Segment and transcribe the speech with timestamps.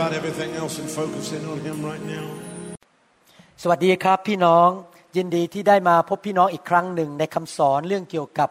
[0.00, 2.26] about everything else and focus in on Him right now.
[3.62, 4.68] สวัสดีครับพี่น้อง
[5.16, 8.50] ยินดีที่ได้มาพบพี่น้องอีกครั้งหนึ่งในคำสอนเรื่องเกี่ยวกับ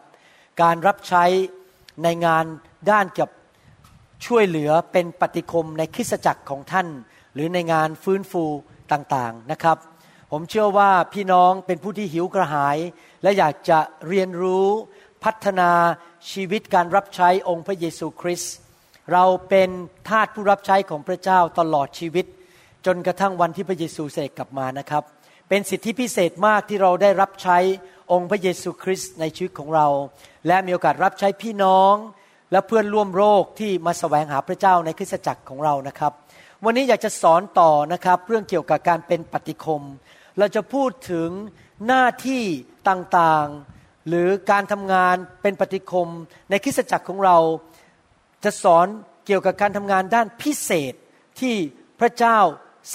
[0.61, 1.25] การรับใช้
[2.03, 2.45] ในงาน
[2.92, 3.30] ด้านเกี่ยบ
[4.25, 6.88] ช่วยเหลือเป็นปฏิคมในคริสตจักรของท่าน
[7.33, 8.44] หรือในงานฟื้นฟู
[8.92, 9.77] ต่างๆนะครับ
[10.31, 12.77] ผมเชื่อว่าพี่น้องเป็นผู้ที่หิวกระหาย
[13.23, 14.67] และอยากจะเรียนรู้
[15.23, 15.72] พัฒนา
[16.31, 18.55] ชีวิตการรับใช้องค์พระเยซูคริสต์
[19.14, 19.70] เราเป็น
[20.10, 22.26] ทาสผู้รับใช้ของพระเจ้าตลอดชีวิต
[22.86, 25.04] จนกระทั่งวันที่พระเยซูเสด็จกลับมานะครับ
[25.50, 27.58] เป็นสิทธิพิเศษมากที่เราได้รับใช้
[28.12, 29.88] องค์พระเยซูคริสต์ในชีวิตของเรา
[30.48, 31.94] และมีโอกาสรับใช้พี่น้อง
[32.52, 36.12] และเพื่อนร่วมโลกที่มาแสวงหาพระเจ้าในคริสตจักรของเรานะครับ
[36.66, 39.84] วันนี้อยากจะสอนต่อนะครับเรื่องเกี่ยวกับการเป็นปฏิคม
[40.38, 41.30] เราจะพูดถึง
[41.88, 42.44] หน้าที่
[42.90, 46.08] ต่างๆ หรือการทำงานเป็นปฏิคม
[46.50, 47.38] ในคริสตจักรของเรา
[48.44, 48.88] จะสอน
[49.26, 50.94] เกี่ยวกับการทำงานด้านพิเศษ
[51.40, 51.56] ที่
[52.00, 52.38] พระเจ้า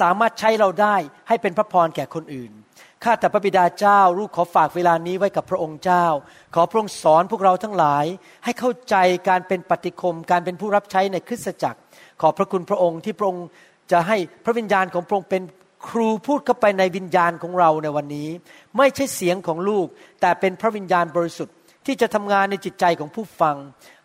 [0.00, 0.97] สามารถใช้เราได้
[1.28, 2.53] ให้เป็นพระพรแก่คนอื่น
[3.05, 6.06] ข้าแต่พระบิดาเจ้าลูกขอฝากเวลานี้ไว้กับพระองค์เจ้า
[6.55, 8.05] ขอพระองค์สอนพวกเราทั้งหลาย
[8.44, 8.97] ให้เข้าใจ
[9.28, 11.81] การเป็นปฏิคม การเป็นผู้รับใช้ในคริสตจักร
[12.21, 13.47] ขอพระคุณพระองค์ที่พระองค์
[13.93, 15.43] จะให้พระวิญญาณของพระองค์เป็น
[15.88, 18.28] ครูพูดเข้าไปในวิญญาณของเราในวันนี้
[18.76, 19.87] ไม่ใช่เสียงของลูก
[20.21, 21.55] แต่เป็นพระวิญญาณบริสุทธิ์
[21.87, 23.56] ที่จะทำงานในจิตใจของผู้ฟัง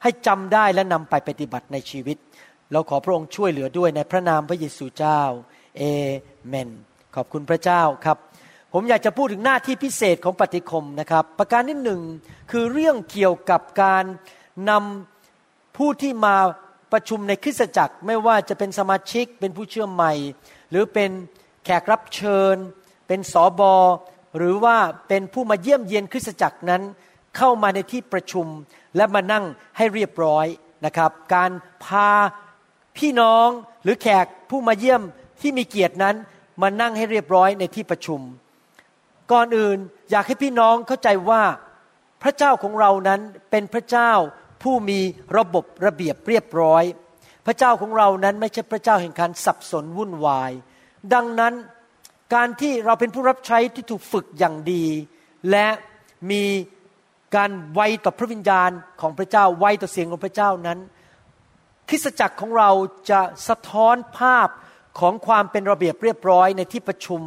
[0.04, 2.18] ให้จำได้และนำไปปฏิบัติในชีวิต
[2.72, 5.22] เราขอพระองค์ช่วยเหลือด้วยในพระนามพระเยซูเจ้า
[5.78, 5.84] เอ
[6.48, 6.70] เมน
[7.16, 8.18] ขอบคุณพระเจ้าครับ
[8.74, 12.02] ผมอยากจะพูดถึงหน้าที่พิเศษของปฏิคมนะครับ ประการที่หนึ่ง
[12.52, 14.04] คือเรื่องเกี่ยวกับการ
[14.70, 16.36] นำผู้ที่มา
[16.92, 20.14] ประชุมในคริสตจักร ไม่ว่าจะเป็นสมาชิกเป็นผู้เชื่อใหม่
[20.70, 21.12] หรือเป็น
[21.66, 22.56] แขกรับเชิญ
[23.08, 23.76] เป็นสอบอ
[24.38, 26.82] หรือว่าเป็นผู้มาเยี่ยมเยียนคริสตจักรนั้น
[27.38, 28.48] เข้ามาในที่ประชุม
[28.96, 29.46] และมานั่ง
[29.78, 30.46] ให้เรียบร้อย
[30.86, 31.52] นะครับ การ
[31.86, 32.10] พา
[32.98, 33.48] พี่น้อง
[33.84, 35.02] หรือแขกผู้มาเยี่ยม
[35.42, 36.16] ที่มีเกียรตินั้น
[36.62, 38.22] มานั่งให้เรียบร้อยในที่ประชุม
[39.32, 39.78] ก่อนอื่น
[40.12, 41.44] อยากให้พี่น้องเข้าใจว่า
[42.24, 44.12] พระเจ้าของเรานั้นเป็นพระเจ้า
[44.64, 45.00] ผู้มี
[45.38, 46.84] ระบบระเบียบเรียบร้อย
[47.46, 50.52] พระเจ้าของเรานั้นไม่ใช่พระเจ้าแห่งการสับสนวุ่นวาย
[51.14, 51.54] ดังนั้น
[52.36, 54.86] การที่เราเป็นผู้รับใช้ที่ถูกฝึกอย่างดี
[55.52, 55.68] และ
[56.32, 56.44] มี
[57.36, 60.80] การไวต่อพระวิญญาณของพระเจ้าไวต่อเสียงของพระเจ้านั้น
[61.90, 62.70] คริสตจักรของเรา
[63.12, 64.50] จะสะท้อนภาพ
[65.00, 67.22] ของความเป็นระเบียบเรียบร้อยในที่ประชุม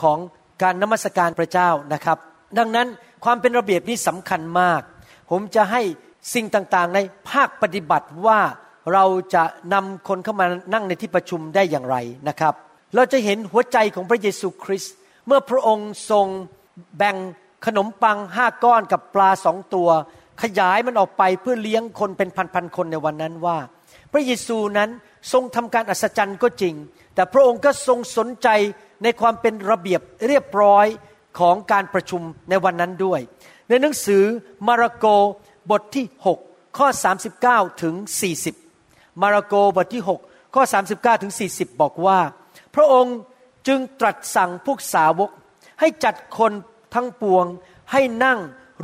[0.00, 0.18] ของ
[0.62, 2.18] การนมัสการพระเจ้านะครับ
[2.58, 2.88] ดังนั้น
[3.24, 4.82] ความเป็นระเบียบนี้สำคัญมาก
[5.30, 5.82] ผมจะให้
[6.34, 6.98] สิ่งต่างๆ ใน
[7.30, 8.40] ภาคปฏิบัติว่า
[8.92, 9.04] เรา
[9.34, 11.96] จะนำคนเข้ามานั่งในที่ประชุมได้อย่างไร
[12.28, 12.54] นะครับ
[12.94, 14.94] เราจะเห็นหัวใจของพระเยซูคริสต์
[15.26, 16.26] เมื่อพระองค์ทรง
[16.96, 17.16] แบ่ง
[17.66, 19.88] ขนมปังห้าก้อนกับปลาสองตัว
[20.42, 23.58] ขยายมันออกไปเพื่อเลี้ยงคนเป็นพันๆคนในวันนั้นว่า
[24.12, 24.90] พระเยซูนั้น
[25.32, 26.74] ทรงทำการอัศจรรย์ก็จริง
[27.14, 28.48] แต่พระองค์ก็ทรงสนใจ
[29.02, 30.86] ในความเป็นระเบียบเรียบร้อย
[31.38, 33.20] ของการประชุมในวันนั้นด้วย
[33.68, 34.24] ในหนังสือ
[34.66, 35.06] มาระโก
[35.70, 36.06] บทที่
[36.42, 36.88] 6 ข้อ
[37.34, 37.94] 39 ถึง
[38.58, 40.62] 40 มาระโกบทที่ 6 ข้อ
[40.92, 42.18] 39 ถึง 40 บอกว่า
[42.74, 43.16] พระองค์
[43.68, 45.30] จึงตรัสสั่งพวกสาวก
[45.80, 46.52] ให้จัดคน
[46.96, 47.46] ทั้งปวง
[47.92, 48.38] ให้นั่ง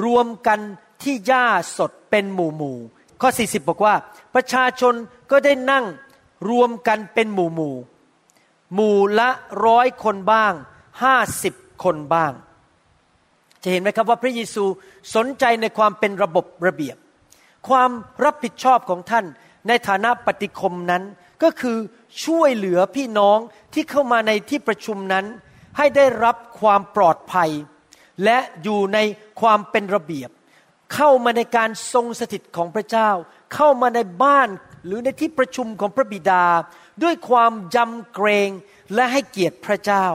[0.05, 0.61] รวมกัน
[1.03, 1.47] ที่หญ้า
[1.79, 2.79] สดเป็นหมู่หมู่
[3.20, 3.94] ข้อ 40 บอกว่า
[4.35, 4.94] ประชาชน
[5.31, 5.85] ก็ได้นั่ง
[6.50, 7.75] รวมกันเป็นหมู่หมู่
[8.75, 9.31] หมู่ละ
[9.67, 10.53] ร้อยคนบ้าง
[11.03, 11.55] ห้าสิบ
[11.85, 12.32] คนบ้าง
[13.62, 14.64] จะเห็นไหมครับว่าพระเยซู
[15.14, 16.97] สนใจในความเป็นระบบระเบียบ
[17.69, 17.91] ความ
[18.25, 19.25] รับผิดชอบของท่าน
[19.69, 21.03] ในฐานะปฏิคมนั้น
[21.43, 21.79] ก็คือ
[22.25, 23.38] ช่วยเหลือพี่น้อง
[23.75, 25.25] ที่เข้ามาในที่ประชุมนั้น
[25.76, 27.50] ให้ได้รับความปลอดภัย
[28.25, 28.99] และอยู่ใน
[29.41, 30.31] ความเป็นระเบียบ
[30.95, 33.11] เข้ามาในการทรงสถิตของพระเจ้า
[33.55, 34.49] เข้ามาในบ้าน
[34.87, 36.45] หรือในที่ประชุมของพระบิดา
[37.03, 38.51] ด้วยความยำเกรง
[38.95, 40.07] และให้เกียรติพระเจ้า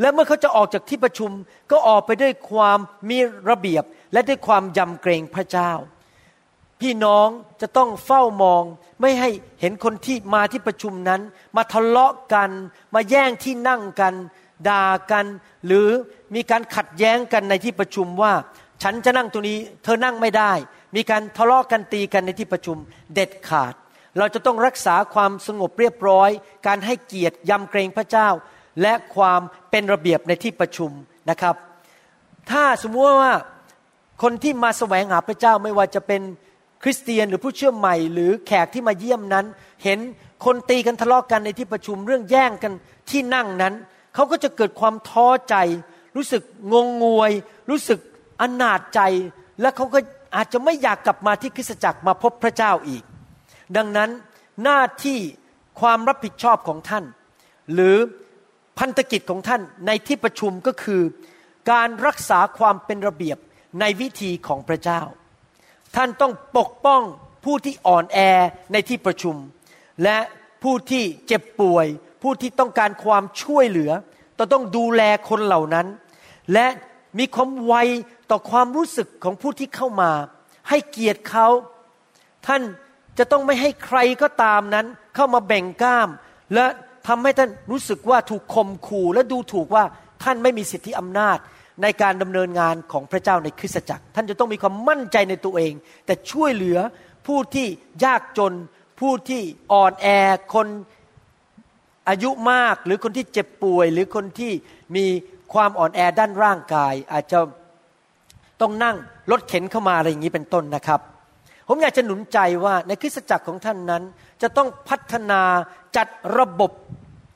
[0.00, 1.30] และเมื่อเขาจะออกจากที่ประชุม
[1.70, 2.78] ก็ออกไปด้วยความ
[3.10, 3.18] มี
[3.50, 5.72] ระเบียบและด้วยความยำเกรงพระเจ้า
[6.80, 7.28] พี่น้อง
[7.60, 8.64] จะต้องเฝ้ามอง
[9.00, 9.30] ไม่ให้
[9.60, 11.20] เห็นคนที่มาที่ประชุมนั้น
[11.56, 12.50] มาทะเลาะกัน
[12.94, 14.14] มาแย่งที่นั่งกัน
[14.68, 15.26] ด่ากัน
[15.66, 15.88] หรือ
[16.34, 18.32] มีการขัดแย้งกันในที่ประชุมว่า
[18.82, 20.52] ฉันจะนั่งตรงนี้ เธอนั่งไม่ได้
[20.96, 22.76] มีการทะเลาะกันตีกันในที่ประชุม
[23.14, 23.74] เด็ดขาด
[24.18, 26.30] เราจะต้องรักษาความสงบเรียบร้อย
[26.66, 28.28] การให้เกียรติยำเกรงพระเจ้า
[28.82, 29.40] และความ
[29.70, 30.90] เป็นระเบียบในที่ประชุม
[31.30, 31.56] นะครับ
[32.50, 33.34] ถ้าสมมติว่า
[34.22, 36.22] คนที่มาแสวงหาพระเจ้าไม่ว่าจะเป็น
[36.82, 39.46] คริสเตียนหรือผู้เชื่อใหม่หรือแขกที่มาเยี่ยมนั้น
[39.84, 39.98] เห็น
[40.44, 42.72] คนตีกันทะเลาะกกันในที่ประชุมเรื่องแย่งกัน
[43.10, 43.74] ที่นั่งนั้น
[44.14, 45.54] เขาก็จะเกิดความท้อใจ
[46.16, 46.42] รู้สึก
[46.72, 47.32] งงงวย
[47.70, 47.98] รู้สึก
[48.42, 49.00] อนาจใจ
[49.60, 49.98] และเขาก็
[50.36, 53.02] อาจจะไม่อยากกลับมาที่คริสตจักรมาพบพระเจ้าอีก
[53.76, 54.10] ดังนั้น
[54.64, 55.18] หน้าที่
[55.80, 57.04] ความรับผิดชอบของท่าน
[57.72, 57.96] หรือ
[58.78, 61.02] พันธกิจของท่านในที่ประชุมก็คือ
[61.70, 63.38] การรักษาความเป็นระเบียบ
[63.80, 65.00] ในวิธีของพระเจ้า
[65.96, 67.02] ท่านต้องปกป้อง
[67.44, 68.18] ผู้ที่อ่อนแอ
[68.72, 69.36] ในที่ประชุม
[70.02, 70.18] และ
[70.62, 71.86] ผู้ที่เจ็บป่วย
[72.22, 73.90] ผู้ที่ต้องการความช่วยเหลือ
[74.38, 75.86] ต้องต้องดูแลคนเหล่านั้น
[76.52, 76.66] และ
[77.18, 77.74] มีความไว
[78.30, 80.10] ต่อความรู้สึกของผู้ที่เข้ามา
[80.68, 81.48] ให้เกียรติเขา
[82.46, 82.62] ท่าน
[83.18, 86.08] จะต้องไม่ให้ใครก็ตามนั้น เข้ามาแบ่งก้าม
[86.54, 86.64] และ
[87.08, 89.84] ทำให้ท่านรู้สึกว่าถูกข่มขู่และดูถูกว่า
[90.22, 91.38] ท่านไม่มีสิทธิอำนาจ
[91.82, 95.72] ในการดำเนินงานของพระเจ้าในคริสตจักร ท่านจะต้องมีความมั่นใจในตัวเอง
[96.06, 96.78] แต่ช่วยเหลือ
[97.26, 97.66] ผู้ที่
[98.04, 98.52] ยากจน
[99.00, 99.42] ผู้ที่
[99.72, 100.06] อ่อนแอ
[100.54, 100.68] คน
[102.08, 104.52] อายุมาก หรือคนที่เจ็บป่วย หรือคนที่
[104.96, 105.06] มี
[105.54, 107.38] ความอ่อนแอด้านร่างกาย อาจจะ
[108.60, 108.96] ต้องนั่ง
[109.30, 111.00] รถเข็นเข้ามาอะไรอย่างนี้เป็นต้นนะครับ
[111.68, 114.02] ผมอยากจะหนุนใจว่าในคริสตจักรของท่านนั้น
[114.42, 115.42] จะต้องพัฒนา
[115.96, 116.08] จัด
[116.38, 116.72] ระบบ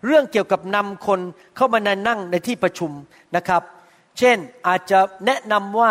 [0.06, 1.20] เรื่องเกี่ยวกับนำคน
[1.56, 2.90] เข้ามาในนั่งในที่ประชุม
[3.36, 3.62] นะครับ
[4.18, 4.36] เช่น
[4.66, 5.90] อาจจะแนะนำว่า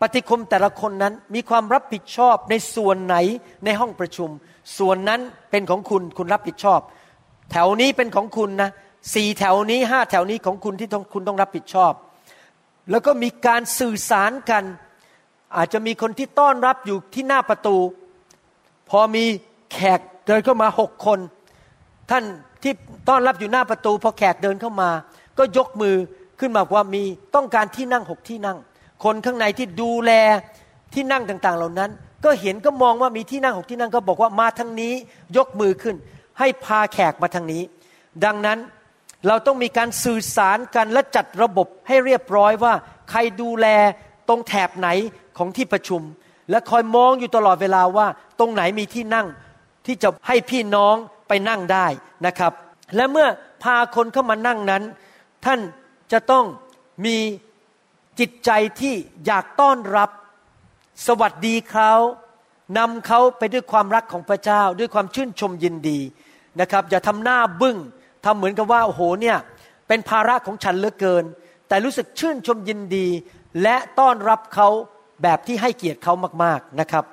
[0.00, 3.16] ปฏิคมแต่ละคนนั้นมีความรับผิดชอบในส่วนไหน
[3.64, 4.30] ในห้องประชุม
[4.78, 5.20] ส่วนนั้น
[5.50, 6.80] เป็นของคุณคุณรับผิดชอบ
[7.50, 8.70] แถวนี้เป็นของคุณนะ
[9.14, 11.92] สี่แถวนี้ห้าแถวนี้ของคุณที่ต้องคุณต้องรับผิดชอบ
[12.90, 14.64] แล้วก็มีการสื่อสารกัน
[15.56, 17.76] อาจจะมีคนที่ต้อนรับอยู่ที่หน้าประตู
[18.90, 19.24] พอมี
[19.72, 21.18] แขกเดินเข้ามาหกคน
[22.10, 22.24] ท่าน
[22.62, 22.72] ที่
[23.08, 24.90] ต้อนรับอยู่หน้าประตู พอแขกเดินเข้ามา
[25.38, 25.96] ก็ยกมือ
[26.40, 27.02] ขึ้นมาว่ามี
[27.34, 28.58] ต้องการที่นั่งหกที่นั่ง
[29.04, 30.12] คนข้างในที่ดูแล
[30.94, 31.90] ที่นั่งต่างๆ เหล่านั้น
[32.24, 34.92] ก็เห็นก็มองว่ามีที่นั่งหกที่นั่งก็บอกว่ามาทางนี้
[35.36, 35.96] ยกมือขึ้น
[36.38, 37.62] ให้พาแขกมาทางนี้
[38.24, 38.58] ดังนั้น
[39.26, 42.74] เราต้องมีการสื่อสารกันและจัดระบบให้เรียบร้อยว่า
[43.10, 43.66] ใครดูแล
[44.28, 44.88] ตรงแถบไหน
[45.38, 46.02] ของที่ประชุม
[46.50, 48.06] และคอยมองอยู่ตลอดเวลาว่า
[48.38, 49.26] ตรงไหนมีที่นั่ง
[49.86, 50.96] ที่จะให้พี่น้อง
[51.28, 51.86] ไปนั่งได้
[52.26, 52.52] นะครับ
[52.96, 53.28] และเมื่อ
[53.62, 54.82] พาคนเข้ามานั่งนั้น
[55.44, 55.60] ท่าน
[56.12, 56.44] จะต้อง
[57.04, 57.16] มี
[58.20, 58.94] จิตใจที่
[59.26, 60.10] อยากต้อนรับ
[61.06, 61.92] สวัสดีเขา
[62.78, 65.98] นำเขาไปด้วยความรักของพระเจ้า ด้วยความชื่นชมยินดี
[66.60, 67.76] นะครับ อย่าทำหน้าบึ้ง
[68.24, 69.38] ทำเหมือนกับว่าโอ้โหเนี่ย
[69.88, 71.24] เป็นภาระของฉันเหลือเกิน
[71.68, 73.06] แต่รู้สึกชื่นชมยินดี
[73.62, 74.68] และต้อนรับเขา
[75.22, 76.14] แบบที่ให้เกียรติเขา
[76.44, 77.04] มากๆนะครับ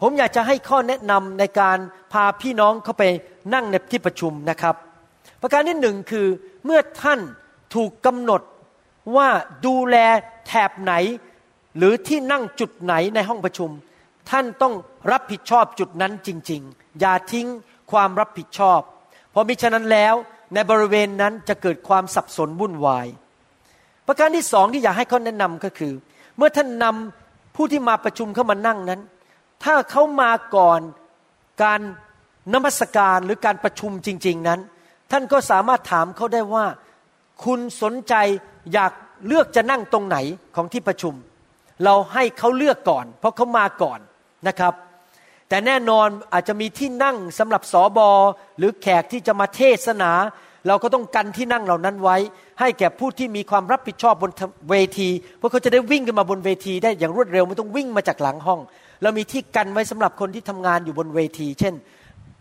[0.00, 1.78] ผมอยากจะให้ข้อแนะนำในการ
[2.12, 3.04] พาพี่น้องเข้าไป
[3.54, 4.74] นั่งในที่ประชุมนะครับ
[5.42, 6.26] ประการที่หนึ่งคือ
[6.64, 7.20] เมื่อท่าน
[7.74, 8.42] ถูกกำหนด
[9.16, 9.28] ว่า
[9.66, 9.96] ดูแล
[10.46, 10.92] แถบไหน
[11.76, 13.70] หรือที่นั่งจุดไหนในห้องประชุม
[14.30, 14.74] ท่านต้อง
[15.12, 17.46] รับผิดชอบจุดนั้นจริง ๆ อย่าทิ้ง
[17.92, 18.80] ความรับผิดชอบ
[19.30, 20.14] เพราะมิฉะนั้นแล้ว
[20.54, 23.06] ในบริเวณนั้นจะเกิดความสับสนวุ่นวาย
[24.06, 25.94] ประการที่สองที่อยากให้เขาแนะนำก็คือ
[26.36, 29.00] เมื่อท่านนำผู้ที่มาประชุมเข้ามานั่งนั้น
[29.64, 30.80] ถ้าเขามาก่อน
[31.62, 31.80] การ
[32.54, 34.60] นมัสการหรือการประชุมจริง ๆนั้น
[35.10, 36.66] ท่านก็สามารถถามเขาได้ว่า
[37.44, 38.14] คุณสนใจ
[38.72, 38.92] อยาก
[39.26, 40.16] เลือกจะนั่งตรงไหน
[40.56, 41.14] ของที่ประชุม
[41.84, 44.00] เราให้เขาเลือกก่อน เพราะเขามาก่อน
[44.48, 44.74] นะครับ
[45.48, 48.10] แต่แน่นอนอาจจะมีที่นั่งสำหรับสอบอ
[48.58, 50.12] หรือแขกที่จะมาเทศนา
[50.66, 52.16] เราก็ต้องกันที่นั่งเหล่านั้นไว้
[52.60, 54.30] ให้แก่ผู้ที่มีความรับผิดชอบบน
[54.70, 58.60] เวทีเพราะเขาจะได้วิ่งขึ้นมาบนเวที ได้อย่างรวดเร็วไม่ต้องวิ่งมาจากหลังห้อง
[59.02, 61.74] เรามีที่กันไว้สำหรับคนที่ทำงานอยู่บนเวที เช่น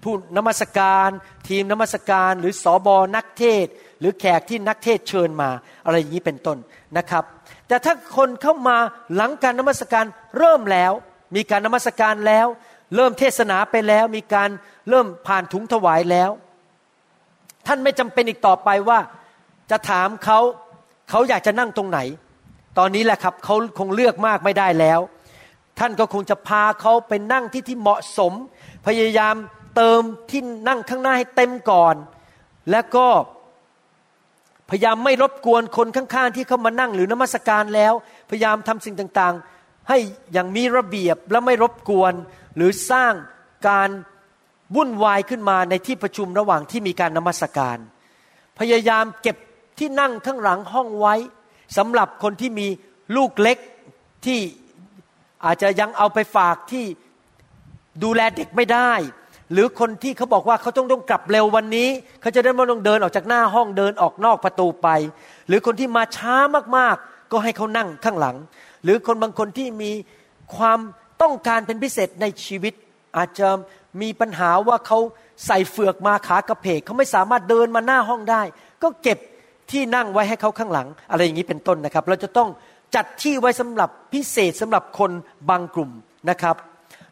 [0.04, 1.10] ผู้นมัสการ
[1.48, 3.66] ทีมนมัสการ หรือสอบอนักเทศ
[4.00, 5.50] หรือแขกที่นักเทศเชิญมา
[5.86, 6.58] อะไรอย่างนี้เป็นต้น
[6.98, 7.24] นะครับ
[7.68, 8.78] แต่ถ้าคนเข้ามา
[9.16, 10.06] หลังการนมัสการ
[10.38, 10.92] เริ่มแล้ว
[11.36, 12.48] มีการนมัสการแล้ว
[12.96, 14.50] เริ่มเทศนาไปแล้วมีการ
[14.90, 16.30] เริ่มผ่านถุงถวายแล้ว
[17.68, 19.00] ท่านไม่จำเป็นอีกต่อไปว่า
[19.72, 20.40] จะถามเขา
[21.10, 22.00] เขาอยากจะนั่งตรงไหน
[22.78, 25.00] ตอนนี้แหละครับเขาคงเลือกมากไม่ได้แล้ว
[25.80, 28.34] ท่านก็คงจะพาเขาไปนั่งที่ที่เหมาะสม
[28.88, 29.36] พยายาม
[29.76, 30.02] เติม
[30.32, 31.96] ที่นั่งข้างหน้าให้เต็มก่อน
[32.72, 33.08] แล้วก็
[34.70, 37.94] พยายามไม่รบกวนคนข้างๆ ที่เขามานั่งหรือนมัสการแล้ว
[38.30, 39.98] พยายามทำสิ่งต่างๆ ให้
[40.34, 42.14] อย่างมีระเบียบและไม่รบกวน
[42.58, 43.14] หรือสร้าง
[43.70, 43.90] การ
[44.76, 47.78] วุ่นวายขึ้นมาในที่ประชุมระหว่างที่มีการนมัสการ
[48.60, 49.38] พยายามเก็บ
[49.80, 51.16] ที่นั่งข้างหลังห้องไว้
[51.78, 52.68] สำหรับคนที่มี
[53.16, 53.58] ลูกเล็ก
[54.26, 54.40] ที่
[55.46, 56.86] อาจจะยังเอาไปฝากที่
[58.04, 58.92] ดูแลเด็กไม่ได้
[59.52, 61.90] หรือคนที่เขาบอกว่าเขาต้องต้องกลับเร็ววันนี้
[62.22, 64.88] เขาจะได้ไม่ต้องเดินออกจากหน้าห้องเดินออกนอกประตูไป
[65.48, 66.36] หรือคนที่มาช้า
[66.78, 68.36] มากๆ ก็ให้เขานั่งข้างหลัง
[68.84, 69.92] หรือคนบางคนที่มี
[70.56, 70.80] ความ
[71.22, 72.74] ต้องการเป็นพิเศษในชีวิต
[73.18, 73.48] อาจจะ
[74.02, 75.00] มีปัญหาว่าเขา
[75.46, 78.42] ใส่เฟือกมาขากระเพกเขาไม่สามารถเดินมาหน้าห้องได้
[78.84, 79.20] ก็เก็บ
[79.72, 82.50] ที่นั่งไว้ให้เขาข้างหลัง อะไรอย่างนี้เป็นต้นนะครับ เราจะต้อง
[82.96, 85.12] จัดที่ไว้สำหรับพิเศษสำหรับคน
[85.50, 85.92] บางกลุ่ม
[86.30, 86.56] นะครับ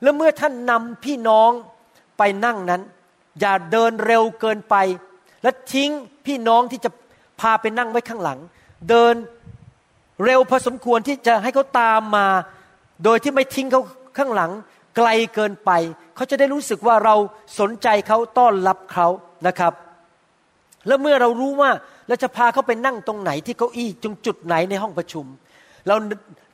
[0.01, 1.51] แล้วเมื่อท่านนำพี่น้อง
[2.17, 2.81] ไปนั่งนั้น
[3.39, 4.75] อย่าเดินเร็วเกินไป
[5.43, 5.91] และทิ้ง
[6.25, 6.89] พี่น้องที่จะ
[7.41, 8.39] พาไปนั่งไว้ข้างหลัง
[8.89, 9.15] เดิน
[10.23, 12.27] เร็วพอสมควรที่จะให้เขาตามมา
[13.03, 13.81] โดยที่ไม่ทิ้งเขา
[14.17, 14.51] ข้างหลัง
[14.97, 15.71] ไกลเกินไป
[16.15, 17.15] เขาจะได้รู้สึกว่าเรา
[17.59, 19.07] สนใจเขาต้อนรับเขา
[19.47, 19.73] นะครับ
[20.87, 21.71] แล้วเมื่อเรารู้ว่า
[22.07, 25.25] เราจะพาเขาไปนั่งตรงไหนที่เก้าอี้จงจุดไหนในห้องประชุม
[25.87, 25.95] เรา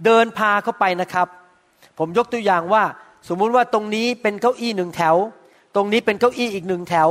[0.05, 1.27] เดินพาเขาไปนะครับ
[1.97, 2.83] ผมยกตัวอย่างว่า
[3.29, 5.15] สมมุติว่าตรงนี้เป็นเก้าอี้หนึ่งแถว
[5.75, 7.09] ตรงนี้เป็นเก้าอี้อีกหนึ่งแถว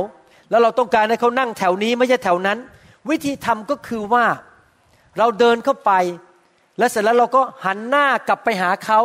[0.49, 2.57] แล้วเราต้องการให้เขานั่งแถวนี้ไม่ใช่แถวนั้น
[3.09, 4.25] วิธีทำก็คือว่า
[5.17, 5.91] เราเดินเข้าไป
[6.77, 8.99] และเสร็จแล้วเราก็หันหน้ากลับไปหาเขา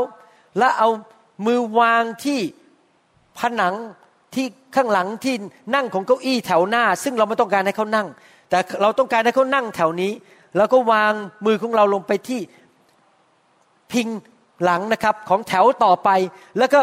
[0.58, 0.88] และเอา
[1.46, 2.40] มือวางที่
[3.38, 3.74] ผนัง
[4.34, 4.46] ที่
[4.76, 5.34] ข้างหลังที่
[5.74, 8.06] นั่งของเก้าอี้แถวหน้า ซึ่งเราไม่ต้องการให้เขานั่ง
[8.50, 10.12] แต่เราต้องการให้เขานั่งแถวนี้
[10.56, 11.12] แล้วก็วาง
[11.46, 12.40] มือของเราลงไปที่
[13.92, 14.08] พิง
[14.64, 16.10] หลังนะครับของแถวต่อไป
[16.58, 16.80] แล้วก็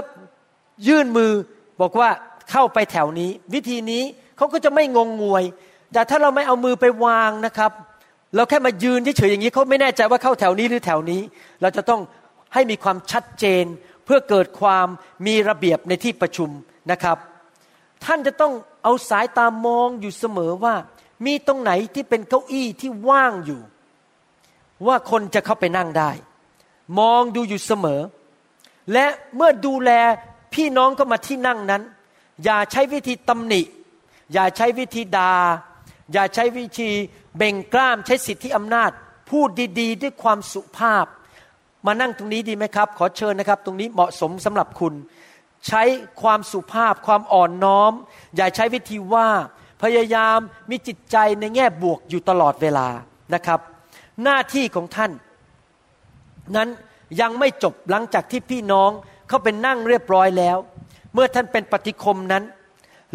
[0.87, 1.31] ยื่นมือ
[1.81, 2.09] บอกว่า
[2.51, 4.03] เข้าไปแถวนี้ วิธีนี้
[4.37, 5.43] เขาก็จะไม่งงงวย
[5.93, 7.71] แต่ถ้าเราไม่เอามือไปวางนะครับ
[8.35, 11.21] เราแค่มายืนเฉยๆอย่างนี้เขาไม่แน่ใจว่าเข้าแถวนี้หรือแถวนี้
[11.61, 12.01] เราจะต้อง
[12.53, 13.65] ให้มีความชัดเจน
[14.05, 14.87] เพื่อเกิดความ
[15.25, 16.49] มีระเบียบในที่ประชุม
[16.91, 17.17] นะครับ
[18.05, 20.75] ท่านจะต้องเอาสายตามองอยู่เสมอว่า
[21.25, 23.61] มีตรงไหนที่เป็นเก้าอี้ที่ว่างอยู่
[24.87, 26.11] ว่าคนจะเข้าไปนั่งได้
[26.99, 28.01] มองดูอยู่เสมอ
[28.93, 29.05] และ
[29.35, 29.91] เมื่อดูแล
[30.53, 31.83] พี่น้องก็มาที่นั่งนั้น
[32.43, 33.61] อย่าใช้วิธีตำหนิ
[34.33, 35.33] อย่าใช้วิธีดา่า
[36.13, 36.89] อย่าใช้วิธี
[37.37, 38.91] เบ่งกล้ามใช้สิทธิอำนาจ
[39.29, 41.05] พูดดี ๆ ด้วยความสุภาพ
[41.85, 44.93] มานั่งตรงนี้ดีไหมครับ ขอเชิญนะครับ ตรงนี้เหมาะสมสำหรับคุณ
[45.67, 45.83] ใช้
[46.21, 47.91] ความสุภาพความอ่อนน้อม
[48.35, 49.27] อย่าใช้วิธีว่า
[49.83, 50.37] พยายาม
[50.69, 52.87] มีจิตใจในแง่บวกอยู่ตลอดเวลา
[53.33, 53.59] นะครับ
[54.23, 55.11] หน้าที่ของท่าน
[56.55, 56.69] นั้น
[57.21, 58.89] ยังไม่จบหลังจากที่พี่น้อง
[59.27, 60.57] เขาเป็นนั่งเรียบร้อยแล้ว
[61.13, 62.43] เมื่อท่านเป็นปฏิคมนั้น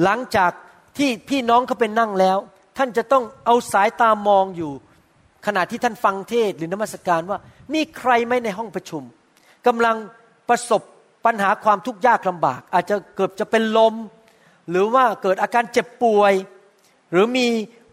[0.02, 0.52] หลังจาก
[0.98, 2.38] ที่พี่น้องเขาเป็นนั่งแล้ว
[2.78, 4.72] ท่านจะต้องเอาสายตามองอยู่
[5.46, 7.38] ขณะที่ท่านฟังเทศหรือนมัสการว่า
[7.74, 9.02] มีใครไหมในห้องประชุม
[9.66, 9.96] กำลัง
[10.48, 10.82] ประสบ
[11.24, 13.94] ปัญหาความทุกข์ยากลำบาก อาจจะเกิดจะเป็นลม
[14.70, 16.32] หรือว่าเกิดอาการเจ็บป่วย
[17.12, 17.46] หรือมี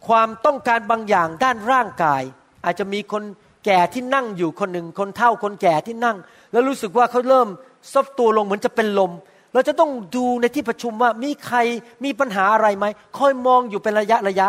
[0.08, 2.24] ความต้องการบางอย่างด้านร่างกาย
[2.66, 3.24] อาจจะมีคน
[3.66, 6.18] แก่ที่นั่งอยู่คนหนึ่งคนเฒ่าคนแก่ที่นั่ง
[6.52, 7.48] แล้วรู้สึกว่าเขาเริ่ม
[7.94, 9.12] ซบตัวลงเหมือนจะเป็นลม
[9.54, 11.58] เราจะต้องดูในที่ประชุมว่ามีใคร
[12.04, 12.86] มีปัญหาอะไรไหม
[13.18, 14.48] คอยมองอยู่เป็นระยะระยะ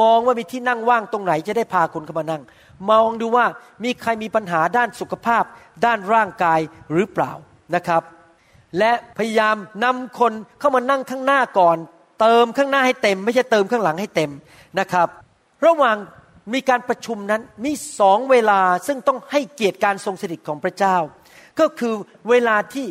[0.00, 2.42] มองว่ามีที่นั่งว่างตรงไหนจะได้พาคนเข้ามานั่ง
[2.90, 3.46] มองดูว่า
[3.84, 5.44] มีใครมีปัญหาด้านสุขภาพ
[5.84, 6.60] ด้านร่างกาย
[6.92, 7.32] หรือเปล่า
[7.74, 8.02] นะครับ
[8.78, 11.76] และพยายามนำคนเข้ามานั่งข้างหน้าก่อน
[12.20, 14.30] เติมข้างหน้าให้เต็ม ไม่ใช่เติมข้างหลังให้เต็ม
[14.80, 15.08] นะครับ
[15.66, 15.96] ระหว่าง
[16.54, 20.96] มีการประชุมนั้นมีสองเวลาซึ่งต้องให้เกียรติการทรงสถิตของพระเจ้า
[21.60, 21.94] ก็คือ
[22.30, 22.86] เวลาที่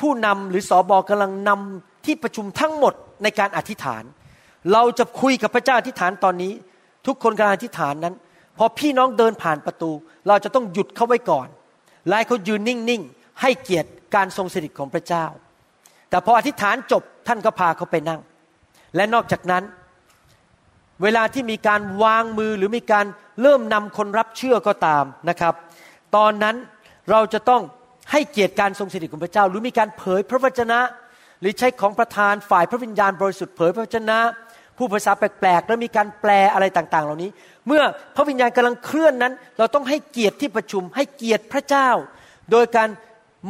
[0.00, 4.04] ผู้นำหรือสอบอกำลังนำที่ประชุมทั้งหมดในการอธิษฐาน
[4.72, 6.52] เราจะคุยกับพระเจ้าอธิษฐานตอนนี้
[7.06, 8.14] ทุกคนกำลังอธิษฐานนั้น
[8.58, 9.90] พอพี่น้องเดินผ่านประตู
[10.28, 11.48] เราจะต้องหยุดเขาไว้ก่อน
[12.08, 15.24] ไล่เขายืนนิ่งๆให้เกียรติการทรงสถิตของพระเจ้า
[16.10, 18.20] แต่พออธิษฐานจบท่านก็พาเขาไปนั่ง
[18.96, 19.64] และนอกจากนั้น
[21.02, 23.06] เวลาที่มีการวางมือหรือมีการ
[23.42, 25.54] เริ่มนำคนรับเชื่อก็ตามนะครับ
[26.16, 26.56] ตอนนั้น
[27.10, 27.62] เราจะต้อง
[28.12, 30.80] ให้เกียรติการทรงสถิตของพระเจ้า หรือมีการเผยพระวจนะ
[31.40, 34.18] หรือใช้ของประธานฝ่ายพระวิญญาณบริสุทธิ์เผยพระวจนะ
[34.78, 37.30] ผู้ภาษาแปลกๆ แล้วมีการแปลอะไรต่างๆ เหล่านี้
[37.66, 37.82] เมื่อ
[38.16, 41.88] พระวิญญาณกำลังเคลื่อนนั้น เราต้องให้เกียรติที่ประชุม ให้เกียรติพระเจ้า
[42.50, 42.88] โดยการ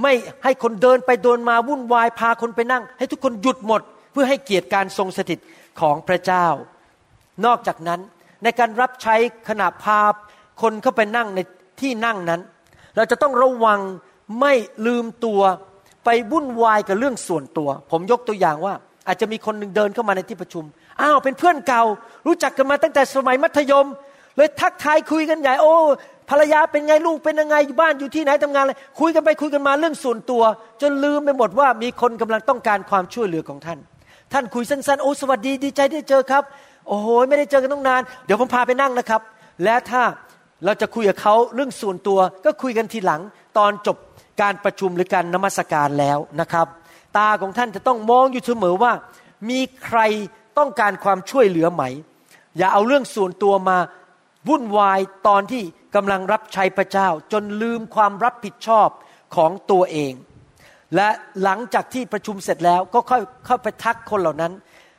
[0.02, 0.12] ไม่
[0.44, 3.82] ให้คนเดินไปเดินมาวุ่นวายพาคนไปนั่ง ให้ทุกคนหยุดหมด
[4.12, 5.38] เพื่อให้เกียรติการทรงสถิต
[5.80, 6.46] ของพระเจ้า
[7.46, 8.00] นอกจากนั้น
[8.42, 9.16] ในการรับใช้
[9.48, 10.00] ขณะพา
[10.62, 11.40] คนเข้าไปนั่งใน
[11.80, 12.40] ที่นั่งนั้น
[12.96, 13.80] เราจะต้องระวัง
[14.40, 14.52] ไม่
[14.86, 15.40] ลืมตัว
[16.04, 18.74] ไปวุ่นวายกับเรื่องส่วนตัว ผมยกตัวอย่างว่า
[19.06, 20.64] อาจจะมีคนหนึ่งเดินเข้ามาในที่ประชุม
[21.02, 21.82] อ้าวเป็นเพื่อนเก่า
[22.26, 23.86] รู้จักกันมาตั้งแต่สมัยมัธยม
[24.36, 25.74] เลยทักทายคุยกันใหญ่โอ้
[26.30, 30.42] ภรรยาเป็นไงลูกเป็นยังไงอยู่บ้านอยู่ที่ไหนทำงานอะไรคุยกันไปคุยกันมาเรื่องส่วนตัว
[30.82, 33.78] จนลืมไปหมดว่ามีคนกำลังต้องการความช่วยเหลือของท่าน
[34.32, 36.42] ท่านคุยสั้นๆโอ้สวัสดีดีใจได้เจอครับ
[36.88, 39.20] โอ้โหไม่ได้เจอกันต้องนาน เดี๋ยวผมพาไปนั่งนะครับ
[39.64, 40.02] และถ้า
[40.64, 43.20] เราจะคุยกับเขาเรื่องส่วนตัวก็คุยกันทีหลัง
[43.58, 43.96] ตอนจบ
[44.42, 46.66] การประชุมหรือการนมัสการแล้วนะครับ
[47.16, 48.92] ตาของท่านจะต้องมองอยู่เสมอว่า
[49.50, 50.00] มีใคร
[50.58, 51.82] ต้องการความช่วยเหลือไหม
[52.58, 53.78] อย่าเอาเรื่องส่วนตัวมา
[54.48, 55.62] วุ่นวายตอนที่
[55.94, 58.88] กำลังรับใช้พระเจ้า จนลืมความรับผิดชอบ
[59.36, 60.12] ของตัวเอง
[60.94, 61.08] และ
[61.42, 64.52] หลังจากที่ประชุมเสร็จแล้วก็ค่อยเข้าไปทักคนเหล่านั้น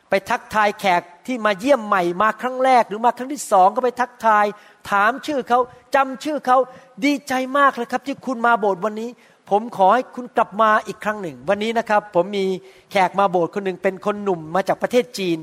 [0.09, 4.45] ไปทักทายแขกที่มาเยี่ยมใหม่มาครั้งแรก หรือมาครั้งที่สองก็ไปทักทาย
[4.91, 5.59] ถามชื่อเขา
[5.95, 6.57] จำชื่อเขา
[7.05, 9.09] ดีใจมากเลยครับ ที่คุณมาโบสถ์วันนี้
[9.49, 12.45] ผมขอให้คุณกลับมาอีกครั้งหนึ่ง วันนี้นะครับ ผมมี
[12.91, 15.37] แขกมาโบสถ์คนหนึ่งเป็นคนหนุ่มมาจากประเทศจีน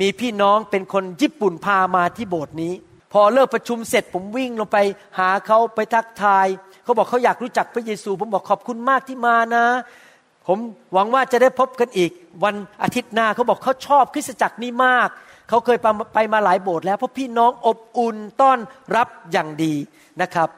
[0.00, 2.72] มีพี่น้องเป็นคนญี่ปุ่นพามาที่โบสถ์นี้
[3.12, 4.78] พอเลิกประชุมเสร็จ ผมวิ่งลงไป
[5.18, 6.46] หาเขาไปทักทาย
[6.84, 9.64] เขาบอกเขาอยากรู้จักพระเยซู ผมบอกขอบคุณมากที่มานะ
[10.46, 10.58] ผม
[10.92, 12.10] หวังว่าจะได้พบกันอีก
[12.44, 15.08] วันอาทิตย์หน้าเขาบอกเขาชอบคริสตจักรนี้มาก
[15.48, 15.78] เขาเคย
[16.14, 18.58] ไปมาหลายโบสถ์แล้วเพราะพี่น้องอบอุ่นต้อน
[18.96, 19.74] รับอย่างดี
[20.22, 20.48] นะครับ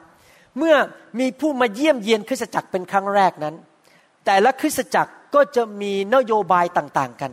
[0.57, 0.75] เมื่อ
[1.19, 3.55] มีผู้มาเยี่ยมเยียนคริสตจักรเป็นครั้งแรกนั้น
[4.25, 7.31] แต่ละคริสตจักรก็จะมีนโยบายต่างๆกัน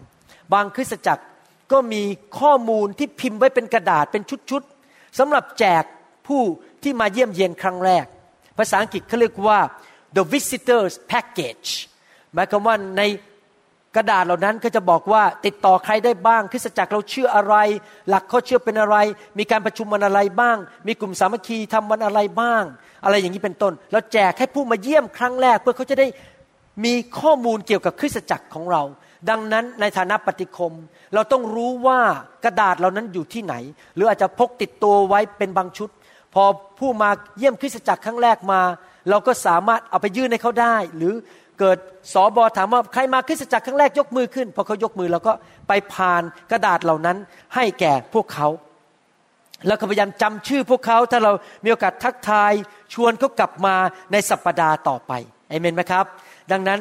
[0.52, 1.24] บางคริสตจักร
[1.72, 2.02] ก็มี
[2.40, 5.84] ข้อมูลที่พิมพ์ไว้เป็นกระดาษเป็นชุดๆสำหรับแจก
[6.26, 6.42] ผู้
[6.82, 8.06] ที่มาเยี่ยมเยียนครั้งแรก
[8.58, 9.58] ภาษาอังกฤษเขาเรียกว่า
[10.16, 11.70] the visitors package
[12.32, 13.02] หมายความว่าใน
[13.96, 17.54] กระดาษเหล่านั้นก็จะบอกว่าติดต่อใครได้บ้างคริสตจักรเราเชื่ออะไร
[18.08, 18.96] หลักข้อเชื่อเป็นอะไร
[19.38, 20.56] มีการประชุมวันอะไรบ้าง
[20.86, 22.64] มีกลุ่มสามัคคีทำวันอะไรบ้าง
[23.06, 26.06] อะไรอย่างนี้เป็นต้น เราแจกให้ผู้มาเยี่ยมครั้งแรก เพื่อเขาจะได้
[26.84, 28.82] มีข้อมูลเกี่ยวกับคริสตจักรของเรา
[29.30, 30.74] ดังนั้นในฐานะปฏิคม
[31.14, 32.00] เราต้องรู้ว่า
[32.44, 33.54] กระดาษเหล่านั้นอยู่ที่ไหน
[33.94, 35.88] หรืออาจจะพกติดตัวไว้เป็นบางชุด
[36.34, 36.44] พอ
[36.78, 38.60] ผู้มาเยี่ยมคริสตจักรครั้งแรกมา
[39.10, 41.12] เราก็สามารถเอาไปยื่นให้เขาได้ หรือ
[41.58, 41.78] เกิด
[42.12, 45.32] สอบอถามว่าใครมาคริสตจักรครั้งแรกยกมือขึ้นพอเขายกมือเราก็
[45.68, 47.16] ไปผ่านกระดาษเหล่านั้น
[47.54, 48.48] ให้แก่พวกเขา
[49.66, 51.32] แล้วก็พยายามจำชื่อพวกเขาถ้าเรา
[51.64, 52.52] มีโอกาสทักทาย
[52.94, 53.74] ชวนเขากลับมา
[54.12, 55.12] ในสัปปดาห์ต่อไป
[55.48, 56.04] เอเมนไหมครับ
[56.52, 56.78] ดังนั้น